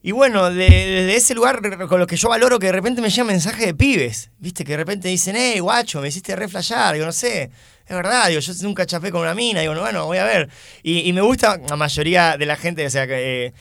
[0.03, 3.09] y bueno, de- desde ese lugar con lo que yo valoro que de repente me
[3.09, 4.63] llegan mensajes de pibes, ¿viste?
[4.63, 6.93] Que de repente dicen, hey, guacho, me hiciste re flashear.
[6.93, 7.49] Digo, no sé,
[7.87, 9.61] es verdad, digo, yo nunca chafé con una mina.
[9.61, 10.49] Digo, bueno, voy a ver.
[10.83, 13.45] Y, y me gusta la mayoría de la gente, o sea, que...
[13.47, 13.53] eh,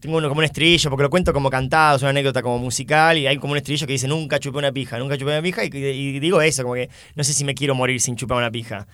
[0.00, 3.16] tengo uno como un estribillo, porque lo cuento como cantado, es una anécdota como musical,
[3.18, 5.62] y hay como un estribillo que dice, nunca chupé una pija, nunca chupé una pija,
[5.64, 8.50] y, y digo eso, como que no sé si me quiero morir sin chupar una
[8.50, 8.88] pija.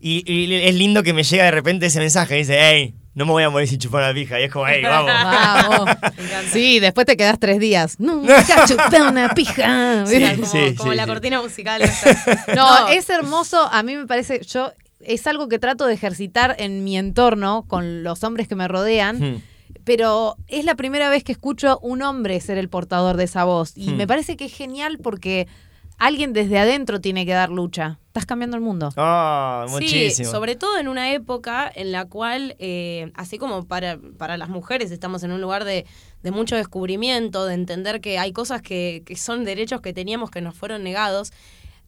[0.00, 3.32] Y, y es lindo que me llega de repente ese mensaje, dice, hey, no me
[3.32, 5.12] voy a morir sin chupar una pija, y es como, hey, vamos.
[5.84, 5.96] Vamos.
[6.52, 7.98] Sí, después te quedás tres días.
[8.00, 10.04] Nunca chupé una pija.
[10.06, 11.08] Sí, como, Sí, como sí, la sí.
[11.10, 11.82] cortina musical.
[11.82, 12.44] esa.
[12.54, 13.68] No, es hermoso.
[13.72, 18.02] A mí me parece, yo es algo que trato de ejercitar en mi entorno con
[18.02, 19.18] los hombres que me rodean.
[19.20, 19.42] Hmm.
[19.84, 23.44] Pero es la primera vez que escucho a un hombre ser el portador de esa
[23.44, 23.72] voz.
[23.76, 23.96] Y Hmm.
[23.96, 25.46] me parece que es genial porque
[25.98, 27.98] alguien desde adentro tiene que dar lucha.
[28.08, 28.90] Estás cambiando el mundo.
[28.96, 30.30] Ah, Sí, muchísimo.
[30.30, 34.90] sobre todo en una época en la cual, eh, así como para, para las mujeres
[34.90, 35.84] estamos en un lugar de,
[36.22, 40.40] de mucho descubrimiento, de entender que hay cosas que, que son derechos que teníamos que
[40.40, 41.32] nos fueron negados,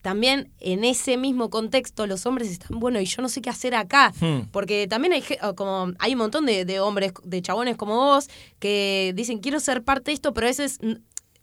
[0.02, 3.74] también en ese mismo contexto los hombres están, bueno, y yo no sé qué hacer
[3.74, 4.42] acá, Hmm.
[4.52, 5.24] porque también hay,
[5.56, 8.28] como, hay un montón de, de hombres, de chabones como vos,
[8.60, 10.78] que dicen, quiero ser parte de esto, pero a veces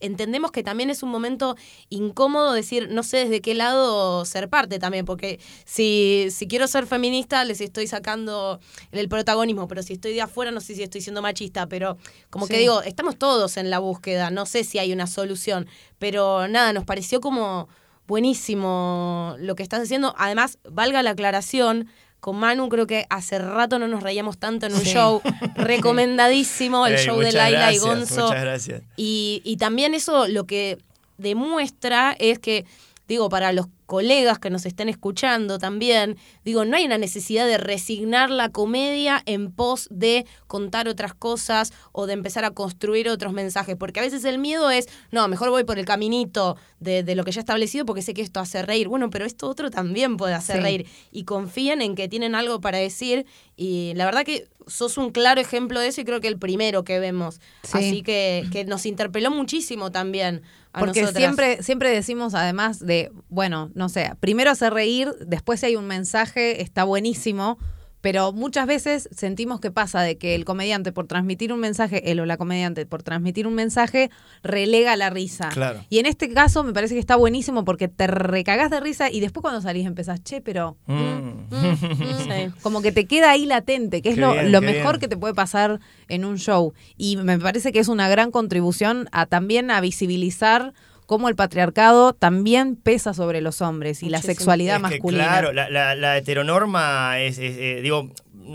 [0.04, 1.56] entendemos que también es un momento
[1.90, 6.86] incómodo decir, no sé desde qué lado ser parte también, porque si, si quiero ser
[6.86, 8.60] feminista les estoy sacando
[8.92, 11.98] el protagonismo, pero si estoy de afuera no sé si estoy siendo machista, pero
[12.30, 15.68] como que digo, estamos todos en la búsqueda, no sé si hay una solución,
[16.00, 17.70] pero nada, nos pareció como
[18.08, 21.88] buenísimo lo que estás haciendo, además, valga la aclaración.
[22.24, 24.94] Con Manu creo que hace rato no nos reíamos tanto en un Sí.
[24.94, 25.22] show
[25.56, 28.28] recomendadísimo, el show de Laila gracias, y Gonzo.
[28.28, 28.82] Muchas gracias.
[28.96, 30.78] Y, y también eso lo que
[31.18, 32.66] demuestra es que,
[33.10, 37.60] digo, para los colegas que nos estén escuchando también, digo, no hay una necesidad de
[37.60, 43.34] resignar la comedia en pos de contar otras cosas o de empezar a construir otros
[43.34, 47.14] mensajes, porque a veces el miedo es, no, mejor voy por el caminito de, de
[47.14, 48.88] lo que ya he establecido porque sé que esto hace reír.
[48.88, 50.62] Bueno, pero esto otro también puede hacer Sí.
[50.64, 55.12] reír y confíen en que tienen algo para decir y la verdad que sos un
[55.12, 57.40] claro ejemplo de eso y creo que el primero que vemos.
[57.64, 57.78] Sí.
[57.78, 60.42] Así que, que nos interpeló muchísimo también
[60.74, 61.24] a Porque nosotras.
[61.24, 65.86] siempre, siempre decimos, además de, bueno, no sé, primero hacer reír, después si hay un
[65.86, 67.60] mensaje, está buenísimo,
[68.04, 72.20] pero muchas veces sentimos que pasa de que el comediante por transmitir un mensaje, él
[72.20, 74.12] o la comediante por transmitir un mensaje,
[74.44, 75.48] relega la risa.
[75.48, 75.80] Claro.
[75.90, 79.22] Y en este caso me parece que está buenísimo porque te recagás de risa y
[79.22, 80.76] después cuando salís empezás, che, pero...
[80.86, 80.94] Mm.
[80.94, 81.78] mm, mm,
[82.24, 82.52] Sí.
[82.62, 85.00] como que te queda ahí latente, que es Qué lo, bien, lo qué mejor bien.
[85.00, 85.80] que te puede pasar
[86.10, 86.74] en un show.
[86.98, 90.74] Y me parece que es una gran contribución a también a visibilizar
[91.06, 95.24] cómo el patriarcado también pesa sobre los hombres y la sexualidad Es que, masculina.
[95.26, 98.10] claro, la, la- la heteronorma es, es, eh, digo,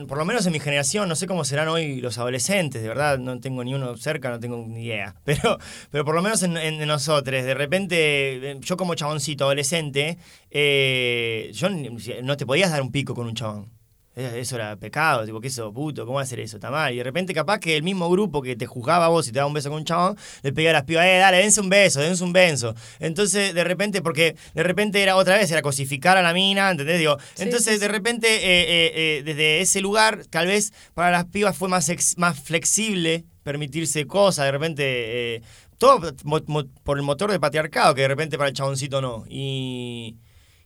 [0.06, 3.18] por lo menos en mi generación, no sé cómo serán hoy los adolescentes, de verdad,
[3.18, 5.14] no tengo ni uno cerca, no tengo ni idea.
[5.24, 5.58] Pero,
[5.90, 7.96] pero por lo menos en, en nosotros, de repente,
[8.50, 10.18] eh, yo como chaboncito adolescente,
[10.50, 11.68] eh, yo
[12.22, 13.70] no te podías dar un pico con un chabón.
[14.18, 16.04] Eso era pecado, tipo, ¿qué eso, puto?
[16.04, 16.56] ¿Cómo va a hacer eso?
[16.56, 16.92] Está mal.
[16.92, 19.36] Y de repente, capaz que el mismo grupo que te juzgaba a vos y te
[19.36, 21.68] daba un beso con un chabón, le pedía a las pibas, eh, dale, dense un
[21.68, 22.74] beso, dense un beso.
[22.98, 26.98] Entonces, de repente, porque de repente era otra vez, era cosificar a la mina, ¿entendés?
[26.98, 31.12] Digo, Sí, entonces, sí, de repente, eh, eh, eh, desde ese lugar, tal vez para
[31.12, 35.42] las pibas fue más, ex- más flexible permitirse cosas, de repente.
[35.78, 39.24] todo mo- mo- por el motor del patriarcado, que de repente para el chaboncito no.
[39.28, 40.16] Y.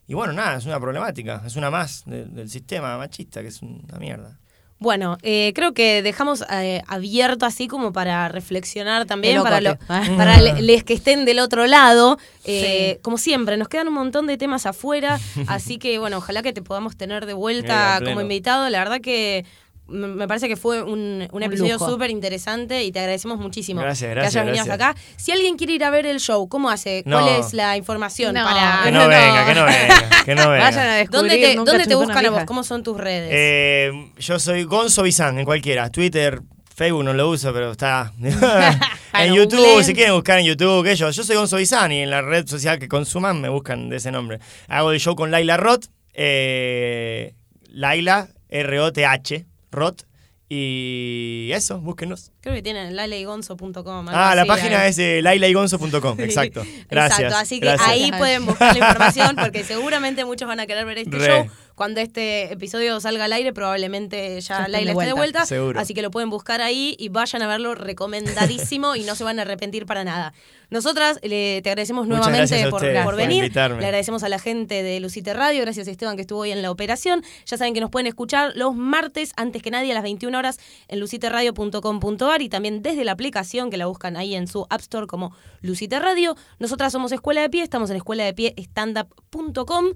[0.07, 3.61] y bueno, nada, es una problemática, es una más de- del sistema machista, que es
[3.61, 4.39] una mierda.
[4.79, 9.77] Bueno, eh, creo que dejamos eh, abierto así como para reflexionar también, para, lo-
[10.17, 12.17] para le- les que estén del otro lado.
[12.43, 16.51] Eh, Como siempre, nos quedan un montón de temas afuera, así que bueno, ojalá que
[16.51, 18.69] te podamos tener de vuelta como invitado.
[18.69, 19.45] La verdad que
[19.87, 24.15] me parece que fue un, un episodio súper interesante y te agradecemos muchísimo Gracias, que
[24.15, 24.95] gracias, hayas venido hasta acá.
[25.17, 27.03] Si alguien quiere ir a ver el show, ¿cómo hace?
[27.03, 28.43] ¿Cuál es la información No.
[28.45, 28.81] para...?
[28.85, 29.07] Que no, no.
[29.09, 30.63] venga, que no venga, que no venga.
[30.65, 31.21] Vayan a descubrir.
[31.31, 32.43] ¿Dónde te, ¿dónde te buscan a vos?
[32.45, 33.29] ¿Cómo son tus redes?
[33.33, 35.89] Eh, yo soy Gonzo Bizán, en cualquiera.
[35.89, 36.41] Twitter,
[36.75, 38.13] Facebook no lo uso, pero está.
[39.13, 39.83] en YouTube, googleen.
[39.83, 41.09] si quieren buscar en YouTube, que yo.
[41.11, 44.11] Yo soy Gonzo Bizán y en la red social que consuman me buscan de ese
[44.11, 44.39] nombre.
[44.69, 45.85] Hago el show con Laila Roth.
[46.13, 47.33] Eh,
[47.69, 50.03] Laila, R-O-T-H, Roth.
[50.49, 52.31] Y eso, búsquenos.
[52.41, 54.05] Creo que tienen laleigonzo.com.
[54.09, 56.63] Ah, la página es eh, lailaigonzo.com, exacto.
[56.89, 57.19] Gracias.
[57.19, 57.89] Exacto, así que gracias.
[57.89, 61.25] ahí pueden buscar la información porque seguramente muchos van a querer ver este Re.
[61.25, 61.49] show.
[61.75, 65.45] Cuando este episodio salga al aire, probablemente ya, Ya Laila de esté de vuelta.
[65.45, 65.79] Seguro.
[65.79, 69.39] Así que lo pueden buscar ahí y vayan a verlo recomendadísimo y no se van
[69.39, 70.33] a arrepentir para nada.
[70.69, 73.43] Nosotras le- te agradecemos Muchas nuevamente por, por por venir.
[73.43, 73.79] invitarme.
[73.79, 76.61] Le agradecemos a la gente de Lucite Radio, gracias a Esteban que estuvo hoy en
[76.61, 77.23] la operación.
[77.45, 80.59] Ya saben que nos pueden escuchar los martes, antes que nadie, a las 21 horas
[80.87, 85.05] en luciteradio.com.ar y también desde la aplicación que la buscan ahí en su App Store
[85.07, 86.35] como Lucite Radio.
[86.59, 89.93] Nosotras somos Escuela de Pie, estamos en escuela de pie standup.com.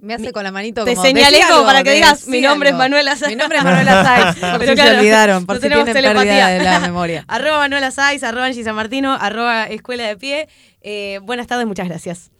[0.00, 2.74] Me hace con la manito Te como, señalé para que digas, mi nombre es.
[2.74, 3.36] Manuela Sáenz.
[3.36, 6.48] Mi nombre es Manuela por Pero claro, se olvidaron, por no si tienen pérdida telepatía.
[6.48, 7.24] de la memoria.
[7.28, 10.48] arroba Manuela Sáiz, arroba Angie San Martino, arroba Escuela de Pie.
[10.80, 12.30] Eh, buenas tardes, muchas gracias.